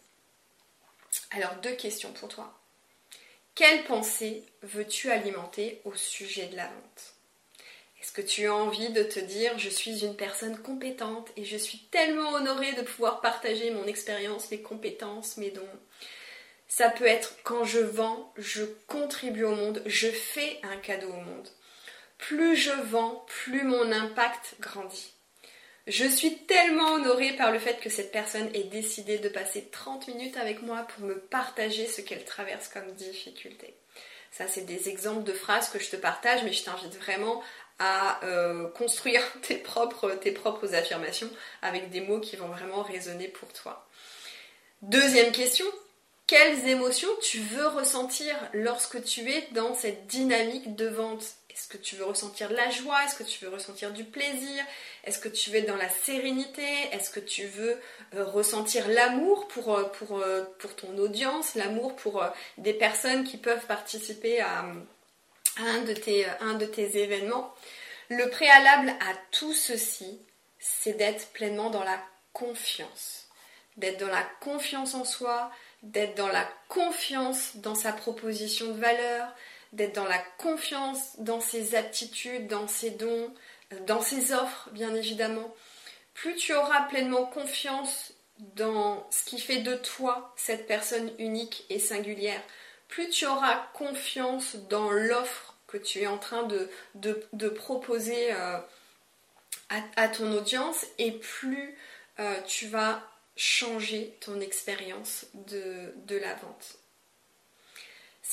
Alors, 1.31 1.55
deux 1.57 1.75
questions 1.75 2.11
pour 2.13 2.29
toi. 2.29 2.59
Quelle 3.55 3.83
pensée 3.83 4.43
veux-tu 4.61 5.11
alimenter 5.11 5.81
au 5.85 5.93
sujet 5.93 6.47
de 6.47 6.55
la 6.55 6.65
vente? 6.65 7.13
Est-ce 8.01 8.11
que 8.11 8.21
tu 8.21 8.47
as 8.47 8.53
envie 8.53 8.89
de 8.89 9.03
te 9.03 9.19
dire 9.19 9.57
je 9.57 9.69
suis 9.69 10.03
une 10.03 10.15
personne 10.15 10.57
compétente 10.57 11.29
et 11.37 11.45
je 11.45 11.55
suis 11.55 11.79
tellement 11.91 12.31
honorée 12.31 12.73
de 12.73 12.81
pouvoir 12.81 13.21
partager 13.21 13.71
mon 13.71 13.85
expérience, 13.85 14.51
mes 14.51 14.61
compétences, 14.61 15.37
mes 15.37 15.51
dons? 15.51 15.79
Ça 16.67 16.89
peut 16.89 17.05
être 17.05 17.35
quand 17.43 17.63
je 17.63 17.79
vends, 17.79 18.33
je 18.35 18.63
contribue 18.87 19.43
au 19.43 19.55
monde, 19.55 19.81
je 19.85 20.09
fais 20.09 20.59
un 20.63 20.77
cadeau 20.77 21.09
au 21.09 21.21
monde. 21.21 21.47
Plus 22.17 22.55
je 22.55 22.71
vends, 22.71 23.25
plus 23.27 23.63
mon 23.63 23.91
impact 23.91 24.55
grandit. 24.59 25.13
Je 25.85 26.05
suis 26.05 26.37
tellement 26.45 26.93
honorée 26.93 27.33
par 27.33 27.51
le 27.51 27.59
fait 27.59 27.79
que 27.81 27.89
cette 27.89 28.11
personne 28.11 28.49
ait 28.53 28.63
décidé 28.63 29.17
de 29.17 29.27
passer 29.27 29.67
30 29.69 30.07
minutes 30.07 30.37
avec 30.37 30.61
moi 30.61 30.83
pour 30.83 31.05
me 31.05 31.19
partager 31.19 31.87
ce 31.87 31.99
qu'elle 31.99 32.23
traverse 32.23 32.69
comme 32.69 32.93
difficulté. 32.93 33.75
Ça, 34.31 34.47
c'est 34.47 34.65
des 34.65 34.87
exemples 34.87 35.23
de 35.23 35.33
phrases 35.33 35.69
que 35.69 35.79
je 35.79 35.89
te 35.89 35.97
partage, 35.97 36.43
mais 36.43 36.53
je 36.53 36.63
t'invite 36.63 36.95
vraiment 36.95 37.43
à 37.79 38.23
euh, 38.23 38.69
construire 38.69 39.21
tes 39.41 39.57
propres, 39.57 40.11
tes 40.11 40.31
propres 40.31 40.73
affirmations 40.73 41.29
avec 41.61 41.89
des 41.89 42.01
mots 42.01 42.21
qui 42.21 42.37
vont 42.37 42.47
vraiment 42.47 42.81
résonner 42.81 43.27
pour 43.27 43.51
toi. 43.51 43.85
Deuxième 44.83 45.33
question, 45.33 45.65
quelles 46.27 46.67
émotions 46.67 47.09
tu 47.21 47.39
veux 47.39 47.67
ressentir 47.67 48.35
lorsque 48.53 49.03
tu 49.03 49.29
es 49.29 49.47
dans 49.51 49.75
cette 49.75 50.07
dynamique 50.07 50.75
de 50.75 50.87
vente? 50.87 51.25
Est-ce 51.53 51.67
que 51.67 51.77
tu 51.77 51.95
veux 51.95 52.05
ressentir 52.05 52.49
de 52.49 52.55
la 52.55 52.71
joie? 52.71 53.03
Est-ce 53.05 53.15
que 53.15 53.23
tu 53.23 53.45
veux 53.45 53.51
ressentir 53.51 53.91
du 53.91 54.03
plaisir? 54.03 54.63
Est-ce 55.03 55.19
que 55.19 55.29
tu 55.29 55.51
veux 55.51 55.57
être 55.57 55.67
dans 55.67 55.75
la 55.75 55.89
sérénité? 55.89 56.65
Est-ce 56.91 57.11
que 57.11 57.19
tu 57.19 57.45
veux 57.45 57.79
euh, 58.15 58.25
ressentir 58.25 58.87
l'amour 58.87 59.47
pour, 59.49 59.75
euh, 59.75 59.83
pour, 59.83 60.17
euh, 60.17 60.45
pour, 60.57 60.75
ton 60.75 60.97
audience, 60.97 61.53
l'amour 61.53 61.95
pour 61.95 62.25
des 62.57 62.73
personnes 62.73 63.23
qui 63.23 63.37
peuvent 63.37 63.67
participer 63.67 64.41
à, 64.41 64.65
un, 65.57 65.81
de 65.81 65.93
tes, 65.93 66.25
un 66.39 66.55
de 66.55 66.65
tes 66.65 66.97
événements? 66.97 67.53
Le 68.09 68.29
préalable 68.31 68.89
à 68.89 69.13
tout 69.31 69.53
ceci, 69.53 70.19
c'est 70.57 70.93
d'être 70.93 71.27
pleinement 71.33 71.69
dans 71.69 71.83
la 71.83 71.99
confiance. 72.33 73.27
D'être 73.77 73.99
dans 73.99 74.07
la 74.07 74.23
confiance 74.41 74.95
en 74.95 75.05
soi, 75.05 75.51
d'être 75.83 76.15
dans 76.15 76.29
la 76.29 76.49
confiance 76.67 77.57
dans 77.57 77.75
sa 77.75 77.93
proposition 77.93 78.73
de 78.73 78.79
valeur, 78.79 79.27
d'être 79.73 79.95
dans 79.95 80.07
la 80.07 80.19
confiance 80.37 81.19
dans 81.19 81.41
ses 81.41 81.75
aptitudes, 81.75 82.47
dans 82.47 82.67
ses 82.67 82.91
dons, 82.91 83.33
dans 83.87 84.01
ses 84.01 84.33
offres, 84.33 84.69
bien 84.71 84.93
évidemment. 84.95 85.53
Plus 86.13 86.35
tu 86.35 86.53
auras 86.53 86.83
pleinement 86.83 87.25
confiance 87.25 88.13
dans 88.55 89.07
ce 89.09 89.25
qui 89.25 89.39
fait 89.39 89.61
de 89.61 89.75
toi 89.75 90.33
cette 90.35 90.67
personne 90.67 91.11
unique 91.17 91.65
et 91.69 91.79
singulière, 91.79 92.41
plus 92.87 93.09
tu 93.09 93.25
auras 93.25 93.67
confiance 93.73 94.55
dans 94.69 94.91
l'offre 94.91 95.55
que 95.67 95.77
tu 95.77 96.01
es 96.01 96.07
en 96.07 96.19
train 96.19 96.43
de, 96.43 97.49
proposer 97.49 98.31
euh, 98.33 98.59
à, 99.95 100.07
ton 100.07 100.31
audience 100.33 100.85
et 100.99 101.11
plus 101.13 101.75
euh, 102.19 102.39
tu 102.45 102.67
vas 102.67 103.01
changer 103.35 104.15
ton 104.21 104.39
expérience 104.39 105.25
de 105.33 106.15
la 106.15 106.35
vente. 106.35 106.77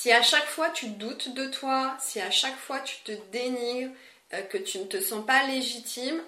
Si 0.01 0.11
à 0.11 0.23
chaque 0.23 0.47
fois 0.47 0.71
tu 0.71 0.87
doutes 0.87 1.35
de 1.35 1.45
toi, 1.49 1.95
si 2.01 2.23
à 2.23 2.31
chaque 2.31 2.57
fois 2.57 2.81
tu 2.81 2.97
te 3.05 3.13
dénigres, 3.33 3.93
euh, 4.33 4.41
que 4.41 4.57
tu 4.57 4.79
ne 4.79 4.85
te 4.85 4.99
sens 4.99 5.27
pas 5.27 5.47
légitime, 5.47 6.23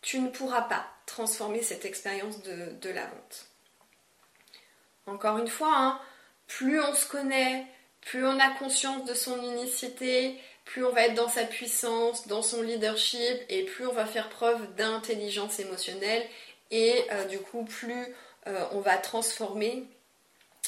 tu 0.00 0.20
ne 0.20 0.30
pourras 0.30 0.62
pas 0.62 0.86
transformer 1.04 1.60
cette 1.60 1.84
expérience 1.84 2.42
de, 2.42 2.88
la 2.88 3.04
vente. 3.04 3.46
Encore 5.04 5.36
une 5.36 5.48
fois, 5.48 5.70
hein, 5.70 6.00
plus 6.46 6.80
on 6.80 6.94
se 6.94 7.06
connaît, 7.06 7.66
plus 8.00 8.24
on 8.24 8.40
a 8.40 8.54
conscience 8.54 9.04
de 9.04 9.12
son 9.12 9.36
unicité, 9.42 10.40
plus 10.64 10.82
on 10.82 10.92
va 10.92 11.02
être 11.02 11.14
dans 11.14 11.28
sa 11.28 11.44
puissance, 11.44 12.26
dans 12.26 12.40
son 12.40 12.62
leadership, 12.62 13.38
et 13.50 13.64
plus 13.64 13.86
on 13.86 13.92
va 13.92 14.06
faire 14.06 14.30
preuve 14.30 14.74
d'intelligence 14.76 15.60
émotionnelle, 15.60 16.26
et 16.70 17.04
euh, 17.12 17.26
du 17.26 17.38
coup, 17.38 17.64
plus 17.64 18.14
euh, 18.46 18.64
on 18.72 18.80
va 18.80 18.96
transformer 18.96 19.84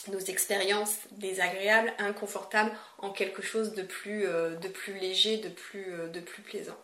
nos 0.09 0.19
expériences 0.19 0.99
désagréables, 1.13 1.93
inconfortables, 1.99 2.73
en 2.99 3.11
quelque 3.11 3.43
chose 3.43 3.75
de 3.75 3.83
plus, 3.83 4.27
euh, 4.27 4.57
léger, 5.01 5.39
de 5.39 5.49
plus, 5.49 5.93
euh, 5.93 6.09
de 6.09 6.21
plus 6.21 6.43
plaisant. 6.43 6.79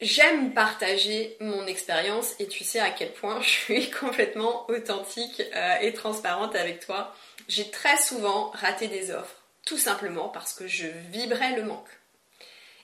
J'aime 0.00 0.52
partager 0.52 1.36
mon 1.38 1.64
expérience 1.66 2.34
et 2.40 2.48
tu 2.48 2.64
sais 2.64 2.80
à 2.80 2.90
quel 2.90 3.12
point 3.12 3.40
je 3.40 3.48
suis 3.48 3.90
complètement 4.00 4.68
authentique 4.68 5.42
euh, 5.54 5.76
et 5.80 5.92
transparente 5.92 6.56
avec 6.56 6.80
toi. 6.80 7.14
J'ai 7.48 7.70
très 7.70 7.96
souvent 7.96 8.50
raté 8.50 8.88
des 8.88 9.12
offres, 9.12 9.42
tout 9.64 9.78
simplement 9.78 10.28
parce 10.28 10.54
que 10.54 10.66
je 10.66 10.88
vibrais 11.10 11.54
le 11.56 11.62
manque. 11.62 11.88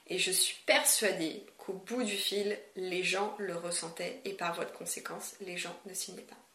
Et 0.06 0.18
je 0.18 0.30
suis 0.30 0.56
persuadée 0.64 1.44
qu'au 1.58 1.72
bout 1.72 2.02
du 2.02 2.16
fil, 2.16 2.58
les 2.76 3.02
gens 3.02 3.34
le 3.38 3.56
ressentaient 3.56 4.20
et 4.24 4.32
par 4.32 4.54
voie 4.54 4.64
de 4.64 4.70
conséquence, 4.70 5.34
les 5.40 5.56
gens 5.56 5.76
ne 5.86 5.94
signaient 5.94 6.22
pas. 6.22 6.47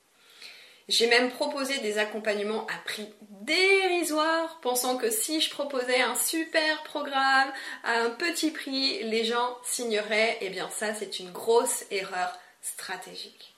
J'ai 0.89 1.07
même 1.07 1.31
proposé 1.31 1.77
des 1.79 1.97
accompagnements 1.97 2.67
à 2.67 2.77
prix 2.85 3.07
dérisoire, 3.41 4.59
pensant 4.61 4.97
que 4.97 5.09
si 5.09 5.41
je 5.41 5.49
proposais 5.49 6.01
un 6.01 6.15
super 6.15 6.83
programme 6.83 7.51
à 7.83 8.01
un 8.01 8.09
petit 8.09 8.51
prix, 8.51 9.03
les 9.03 9.23
gens 9.23 9.57
signeraient. 9.63 10.37
Eh 10.41 10.49
bien 10.49 10.69
ça, 10.69 10.93
c'est 10.93 11.19
une 11.19 11.31
grosse 11.31 11.85
erreur 11.91 12.37
stratégique. 12.61 13.53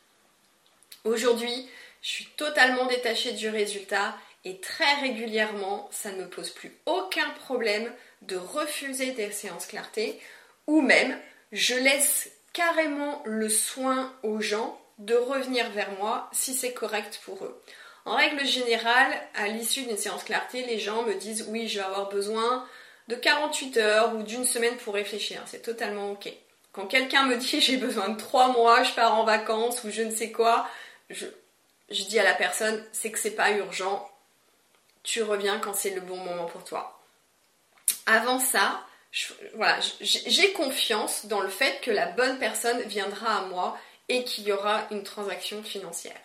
Aujourd'hui, 1.03 1.69
je 2.01 2.09
suis 2.09 2.25
totalement 2.37 2.85
détachée 2.85 3.33
du 3.33 3.49
résultat 3.49 4.15
et 4.43 4.59
très 4.59 4.93
régulièrement, 5.01 5.89
ça 5.91 6.11
ne 6.11 6.23
me 6.23 6.29
pose 6.29 6.51
plus 6.51 6.75
aucun 6.85 7.29
problème 7.31 7.91
de 8.21 8.37
refuser 8.37 9.11
des 9.11 9.31
séances 9.31 9.65
clarté 9.65 10.19
ou 10.67 10.81
même 10.81 11.19
je 11.51 11.75
laisse 11.75 12.29
carrément 12.53 13.21
le 13.25 13.49
soin 13.49 14.13
aux 14.23 14.41
gens 14.41 14.79
de 14.97 15.15
revenir 15.15 15.69
vers 15.71 15.91
moi 15.99 16.29
si 16.31 16.53
c'est 16.53 16.73
correct 16.73 17.19
pour 17.25 17.43
eux. 17.43 17.61
En 18.05 18.15
règle 18.15 18.45
générale, 18.45 19.13
à 19.33 19.47
l'issue 19.47 19.83
d'une 19.83 19.97
séance 19.97 20.23
clarté, 20.23 20.63
les 20.63 20.79
gens 20.79 21.03
me 21.03 21.15
disent 21.15 21.45
oui, 21.49 21.67
je 21.67 21.79
vais 21.79 21.85
avoir 21.85 22.09
besoin 22.09 22.65
de 23.07 23.15
48 23.15 23.77
heures 23.77 24.15
ou 24.15 24.23
d'une 24.23 24.45
semaine 24.45 24.77
pour 24.77 24.93
réfléchir. 24.93 25.41
C'est 25.45 25.61
totalement 25.61 26.11
ok. 26.11 26.31
Quand 26.71 26.85
quelqu'un 26.85 27.25
me 27.25 27.37
dit 27.37 27.61
j'ai 27.61 27.77
besoin 27.77 28.09
de 28.09 28.17
3 28.17 28.49
mois, 28.49 28.83
je 28.83 28.93
pars 28.93 29.15
en 29.15 29.23
vacances 29.23 29.83
ou 29.83 29.89
je 29.89 30.03
ne 30.03 30.11
sais 30.11 30.31
quoi, 30.31 30.67
je, 31.09 31.25
dis 31.89 32.19
à 32.19 32.23
la 32.23 32.33
personne 32.33 32.83
c'est 32.91 33.11
que 33.11 33.19
c'est 33.19 33.31
pas 33.35 33.51
urgent, 33.51 34.09
tu 35.03 35.23
reviens 35.23 35.59
quand 35.59 35.73
c'est 35.73 35.91
le 35.91 36.01
bon 36.01 36.17
moment 36.17 36.45
pour 36.45 36.63
toi. 36.63 36.99
Avant 38.05 38.39
ça, 38.39 38.81
voilà, 39.55 39.79
j'ai 40.01 40.51
confiance 40.53 41.25
dans 41.25 41.41
le 41.41 41.49
fait 41.49 41.79
que 41.81 41.91
la 41.91 42.07
bonne 42.07 42.37
personne 42.37 42.81
viendra 42.83 43.37
à 43.37 43.41
moi 43.45 43.77
et 44.09 44.23
qu'il 44.23 44.45
y 44.45 44.51
aura 44.51 44.87
une 44.91 45.03
transaction 45.03 45.63
financière. 45.63 46.19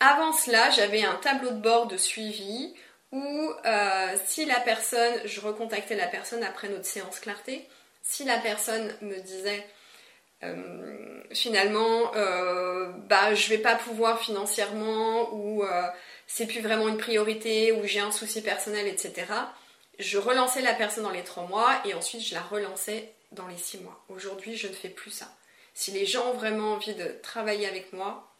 Avant 0.00 0.32
cela, 0.32 0.70
j'avais 0.70 1.02
un 1.02 1.16
tableau 1.16 1.50
de 1.50 1.60
bord 1.60 1.86
de 1.86 1.96
suivi 1.96 2.74
où 3.12 3.52
euh, 3.66 4.16
si 4.24 4.46
la 4.46 4.60
personne, 4.60 5.14
je 5.24 5.40
recontactais 5.40 5.96
la 5.96 6.06
personne 6.06 6.42
après 6.44 6.68
notre 6.68 6.86
séance 6.86 7.20
clarté, 7.20 7.68
si 8.02 8.24
la 8.24 8.38
personne 8.38 8.94
me 9.02 9.18
disait 9.20 9.66
euh, 10.42 11.22
finalement 11.32 12.14
euh, 12.16 12.90
bah 13.08 13.34
je 13.34 13.50
vais 13.50 13.58
pas 13.58 13.74
pouvoir 13.74 14.20
financièrement 14.20 15.34
ou 15.34 15.64
c'est 16.26 16.46
plus 16.46 16.60
vraiment 16.60 16.88
une 16.88 16.96
priorité 16.96 17.72
ou 17.72 17.84
j'ai 17.84 18.00
un 18.00 18.12
souci 18.12 18.40
personnel, 18.42 18.86
etc. 18.86 19.26
Je 19.98 20.16
relançais 20.16 20.62
la 20.62 20.72
personne 20.72 21.04
dans 21.04 21.10
les 21.10 21.24
trois 21.24 21.46
mois 21.46 21.82
et 21.84 21.92
ensuite 21.92 22.22
je 22.22 22.34
la 22.34 22.40
relançais 22.40 23.12
dans 23.32 23.48
les 23.48 23.58
six 23.58 23.78
mois. 23.78 24.02
Aujourd'hui, 24.08 24.56
je 24.56 24.68
ne 24.68 24.72
fais 24.72 24.88
plus 24.88 25.10
ça. 25.10 25.30
Si 25.80 25.92
les 25.92 26.04
gens 26.04 26.32
ont 26.32 26.34
vraiment 26.34 26.74
envie 26.74 26.92
de 26.92 27.06
travailler 27.22 27.66
avec 27.66 27.94
moi, 27.94 28.30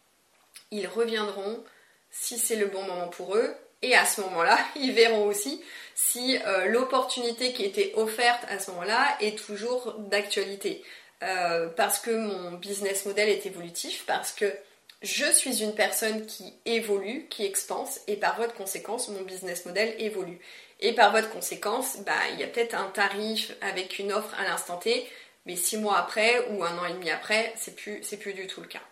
ils 0.71 0.87
reviendront 0.87 1.65
si 2.11 2.37
c'est 2.37 2.57
le 2.57 2.67
bon 2.67 2.83
moment 2.83 3.09
pour 3.09 3.35
eux. 3.35 3.55
Et 3.81 3.97
à 3.97 4.05
ce 4.05 4.21
moment-là, 4.21 4.59
ils 4.77 4.93
verront 4.93 5.25
aussi 5.25 5.63
si 5.95 6.37
euh, 6.45 6.67
l'opportunité 6.67 7.55
qui 7.55 7.65
était 7.65 7.95
offerte 7.97 8.43
à 8.51 8.59
ce 8.59 8.71
moment-là 8.73 9.17
est 9.21 9.39
toujours 9.39 9.95
d'actualité. 9.95 10.85
Euh, 11.23 11.69
parce 11.69 11.99
que 11.99 12.11
mon 12.11 12.59
business 12.59 13.07
model 13.07 13.31
est 13.31 13.47
évolutif, 13.47 14.05
parce 14.07 14.33
que 14.33 14.53
je 15.01 15.25
suis 15.25 15.63
une 15.63 15.75
personne 15.75 16.27
qui 16.27 16.53
évolue, 16.67 17.27
qui 17.31 17.47
expanse, 17.47 18.01
et 18.07 18.17
par 18.17 18.37
votre 18.37 18.53
conséquence, 18.53 19.09
mon 19.09 19.23
business 19.23 19.65
model 19.65 19.95
évolue. 19.99 20.41
Et 20.81 20.95
par 20.95 21.11
votre 21.11 21.31
conséquence, 21.31 21.97
bah, 22.05 22.13
il 22.35 22.41
y 22.41 22.43
a 22.43 22.47
peut-être 22.49 22.75
un 22.75 22.91
tarif 22.91 23.53
avec 23.63 23.99
une 23.99 24.13
offre 24.13 24.35
à 24.39 24.45
l'instant 24.45 24.77
T, 24.77 25.09
six 25.57 25.79
mois 25.79 25.99
après 25.99 26.47
ou 26.51 26.65
un 26.65 26.79
an 26.79 26.87
et 26.87 26.93
demi 26.93 27.11
après, 27.11 27.53
c'est 27.57 27.77
plus, 27.77 28.03
c'est 28.03 28.19
plus 28.19 28.35
du 28.35 28.47
tout 28.47 28.61
le 28.61 28.67
cas. 28.67 28.83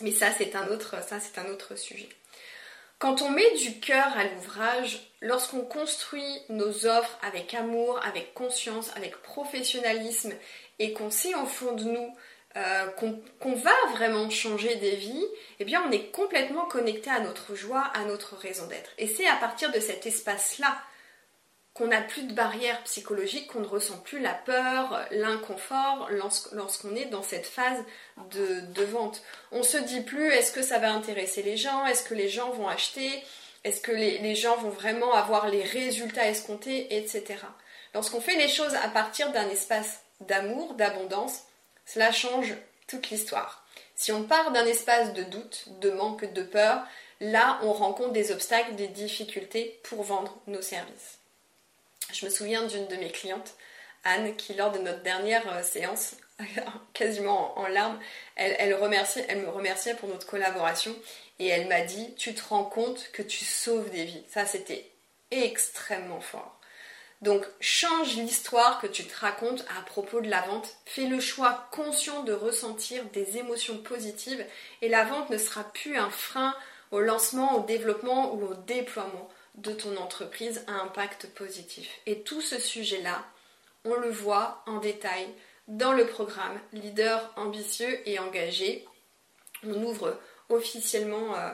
Mais 0.00 0.12
ça, 0.12 0.28
c'est 0.36 0.54
un 0.54 0.68
autre, 0.68 1.02
ça, 1.06 1.18
c'est 1.20 1.38
un 1.38 1.46
autre 1.46 1.76
sujet. 1.76 2.08
Quand 2.98 3.22
on 3.22 3.30
met 3.30 3.54
du 3.56 3.78
cœur 3.78 4.16
à 4.16 4.24
l'ouvrage, 4.24 5.12
lorsqu'on 5.20 5.60
construit 5.60 6.42
nos 6.48 6.86
offres 6.86 7.16
avec 7.22 7.54
amour, 7.54 8.00
avec 8.04 8.34
conscience, 8.34 8.90
avec 8.96 9.22
professionnalisme 9.22 10.32
et 10.80 10.92
qu'on 10.92 11.10
sait 11.10 11.34
au 11.34 11.46
fond 11.46 11.74
de 11.74 11.84
nous 11.84 12.16
euh, 12.56 12.86
qu'on 12.88 13.54
va 13.54 13.74
vraiment 13.92 14.28
changer 14.30 14.74
des 14.76 14.96
vies, 14.96 15.26
eh 15.60 15.64
bien 15.64 15.80
on 15.86 15.92
est 15.92 16.10
complètement 16.10 16.64
connecté 16.64 17.08
à 17.08 17.20
notre 17.20 17.54
joie, 17.54 17.84
à 17.94 18.04
notre 18.04 18.34
raison 18.36 18.66
d'être. 18.66 18.90
Et 18.98 19.06
c'est 19.06 19.28
à 19.28 19.36
partir 19.36 19.70
de 19.70 19.78
cet 19.78 20.06
espace-là 20.06 20.76
qu'on 21.78 21.86
n'a 21.86 22.02
plus 22.02 22.24
de 22.24 22.32
barrières 22.32 22.82
psychologiques, 22.82 23.52
qu'on 23.52 23.60
ne 23.60 23.66
ressent 23.66 23.98
plus 23.98 24.18
la 24.18 24.34
peur, 24.34 25.06
l'inconfort 25.12 26.08
lorsqu'on 26.10 26.96
est 26.96 27.04
dans 27.04 27.22
cette 27.22 27.46
phase 27.46 27.84
de, 28.32 28.84
vente. 28.84 29.22
On 29.52 29.62
se 29.62 29.76
dit 29.76 30.00
plus 30.00 30.28
est-ce 30.32 30.50
que 30.50 30.62
ça 30.62 30.78
va 30.78 30.90
intéresser 30.90 31.42
les 31.42 31.56
gens, 31.56 31.86
est-ce 31.86 32.02
que 32.02 32.14
les 32.14 32.28
gens 32.28 32.50
vont 32.50 32.66
acheter, 32.66 33.22
est-ce 33.62 33.80
que 33.80 33.92
les, 33.92 34.18
les, 34.18 34.34
gens 34.34 34.56
vont 34.56 34.70
vraiment 34.70 35.14
avoir 35.14 35.48
les 35.48 35.62
résultats 35.62 36.28
escomptés, 36.28 36.96
etc. 36.96 37.36
Lorsqu'on 37.94 38.20
fait 38.20 38.36
les 38.36 38.48
choses 38.48 38.74
à 38.74 38.88
partir 38.88 39.30
d'un 39.30 39.48
espace 39.48 40.00
d'amour, 40.20 40.74
d'abondance, 40.74 41.42
cela 41.86 42.10
change 42.10 42.54
toute 42.88 43.10
l'histoire. 43.10 43.64
Si 43.94 44.10
on 44.10 44.24
part 44.24 44.50
d'un 44.50 44.66
espace 44.66 45.12
de 45.12 45.22
doute, 45.22 45.66
de 45.80 45.90
manque, 45.90 46.32
de 46.32 46.42
peur, 46.42 46.82
là 47.20 47.60
on 47.62 47.72
rencontre 47.72 48.12
des 48.12 48.32
obstacles, 48.32 48.74
des 48.74 48.88
difficultés 48.88 49.80
pour 49.84 50.02
vendre 50.02 50.40
nos 50.48 50.62
services. 50.62 51.17
Je 52.12 52.24
me 52.24 52.30
souviens 52.30 52.66
d'une 52.66 52.86
de 52.86 52.96
mes 52.96 53.10
clientes, 53.10 53.54
Anne, 54.04 54.34
qui 54.36 54.54
lors 54.54 54.72
de 54.72 54.78
notre 54.78 55.02
dernière 55.02 55.46
euh, 55.52 55.62
séance, 55.62 56.16
quasiment 56.94 57.58
en 57.58 57.66
larmes, 57.66 57.98
elle, 58.36 58.70
me 58.70 59.48
remerciait 59.50 59.94
pour 59.94 60.08
notre 60.08 60.26
collaboration 60.26 60.94
et 61.38 61.48
elle 61.48 61.68
m'a 61.68 61.82
dit 61.82 62.14
Tu 62.16 62.34
te 62.34 62.48
rends 62.48 62.64
compte 62.64 63.10
que 63.12 63.22
tu 63.22 63.44
sauves 63.44 63.90
des 63.90 64.04
vies. 64.04 64.24
Ça, 64.28 64.46
c'était 64.46 64.90
extrêmement 65.30 66.20
fort. 66.20 66.58
Donc, 67.20 67.44
change 67.60 68.14
l'histoire 68.14 68.80
que 68.80 68.86
tu 68.86 69.04
te 69.04 69.18
racontes 69.18 69.64
à 69.76 69.82
propos 69.82 70.20
de 70.20 70.30
la 70.30 70.40
vente. 70.42 70.76
Fais 70.86 71.06
le 71.06 71.20
choix 71.20 71.68
conscient 71.72 72.22
de 72.22 72.32
ressentir 72.32 73.04
des 73.06 73.38
émotions 73.38 73.78
positives 73.78 74.44
et 74.82 74.88
la 74.88 75.04
vente 75.04 75.28
ne 75.28 75.38
sera 75.38 75.64
plus 75.64 75.98
un 75.98 76.10
frein 76.10 76.54
au 76.92 77.00
lancement, 77.00 77.56
au 77.56 77.64
développement 77.64 78.32
ou 78.34 78.44
au 78.44 78.54
déploiement 78.54 79.28
de 79.58 79.72
ton 79.72 79.96
entreprise 79.96 80.64
à 80.66 80.72
impact 80.82 81.26
positif. 81.34 81.88
Et 82.06 82.22
tout 82.22 82.40
ce 82.40 82.58
sujet-là, 82.58 83.24
on 83.84 83.94
le 83.94 84.10
voit 84.10 84.62
en 84.66 84.78
détail 84.78 85.28
dans 85.66 85.92
le 85.92 86.06
programme 86.06 86.58
Leader 86.72 87.32
ambitieux 87.36 88.00
et 88.08 88.18
engagé. 88.18 88.86
On 89.64 89.82
ouvre 89.84 90.18
officiellement 90.48 91.36
euh, 91.36 91.50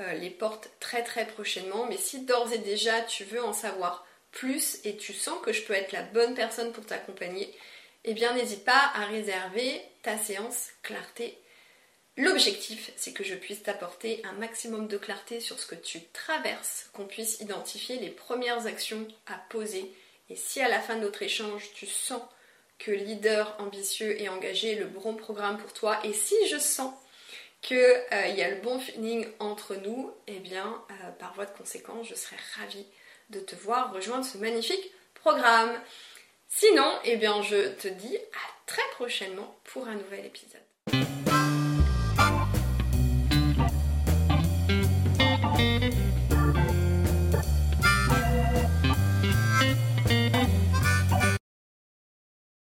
euh, 0.00 0.12
les 0.14 0.30
portes 0.30 0.70
très 0.80 1.02
très 1.02 1.26
prochainement, 1.26 1.86
mais 1.86 1.96
si 1.96 2.24
d'ores 2.24 2.52
et 2.52 2.58
déjà 2.58 3.00
tu 3.02 3.24
veux 3.24 3.42
en 3.42 3.52
savoir 3.52 4.06
plus 4.30 4.78
et 4.84 4.96
tu 4.96 5.12
sens 5.12 5.40
que 5.42 5.52
je 5.52 5.62
peux 5.64 5.74
être 5.74 5.92
la 5.92 6.02
bonne 6.02 6.34
personne 6.34 6.72
pour 6.72 6.86
t'accompagner, 6.86 7.54
eh 8.04 8.14
bien 8.14 8.34
n'hésite 8.34 8.64
pas 8.64 8.90
à 8.94 9.04
réserver 9.06 9.82
ta 10.02 10.16
séance 10.16 10.68
clarté 10.82 11.38
L'objectif, 12.18 12.90
c'est 12.96 13.12
que 13.12 13.22
je 13.22 13.36
puisse 13.36 13.62
t'apporter 13.62 14.20
un 14.24 14.32
maximum 14.32 14.88
de 14.88 14.98
clarté 14.98 15.38
sur 15.38 15.60
ce 15.60 15.66
que 15.66 15.76
tu 15.76 16.00
traverses, 16.12 16.90
qu'on 16.92 17.06
puisse 17.06 17.38
identifier 17.38 17.96
les 18.00 18.10
premières 18.10 18.66
actions 18.66 19.06
à 19.28 19.34
poser. 19.50 19.88
Et 20.28 20.34
si 20.34 20.60
à 20.60 20.68
la 20.68 20.80
fin 20.80 20.96
de 20.96 21.02
notre 21.02 21.22
échange, 21.22 21.70
tu 21.74 21.86
sens 21.86 22.20
que 22.80 22.90
leader 22.90 23.54
ambitieux 23.60 24.20
et 24.20 24.28
engagé 24.28 24.72
est 24.72 24.80
le 24.80 24.86
bon 24.86 25.14
programme 25.14 25.58
pour 25.58 25.72
toi, 25.72 26.00
et 26.02 26.12
si 26.12 26.34
je 26.48 26.58
sens 26.58 26.92
qu'il 27.62 27.76
euh, 27.76 28.26
y 28.26 28.42
a 28.42 28.50
le 28.50 28.60
bon 28.62 28.80
feeling 28.80 29.28
entre 29.38 29.76
nous, 29.76 30.12
eh 30.26 30.40
bien, 30.40 30.82
euh, 30.90 31.10
par 31.20 31.34
voie 31.34 31.46
de 31.46 31.56
conséquence, 31.56 32.08
je 32.08 32.16
serai 32.16 32.36
ravie 32.58 32.86
de 33.30 33.38
te 33.38 33.54
voir 33.54 33.92
rejoindre 33.92 34.24
ce 34.24 34.38
magnifique 34.38 34.90
programme. 35.14 35.80
Sinon, 36.48 36.98
eh 37.04 37.16
bien, 37.16 37.42
je 37.42 37.68
te 37.74 37.86
dis 37.86 38.16
à 38.16 38.66
très 38.66 38.82
prochainement 38.92 39.56
pour 39.64 39.86
un 39.86 39.94
nouvel 39.94 40.26
épisode. 40.26 41.27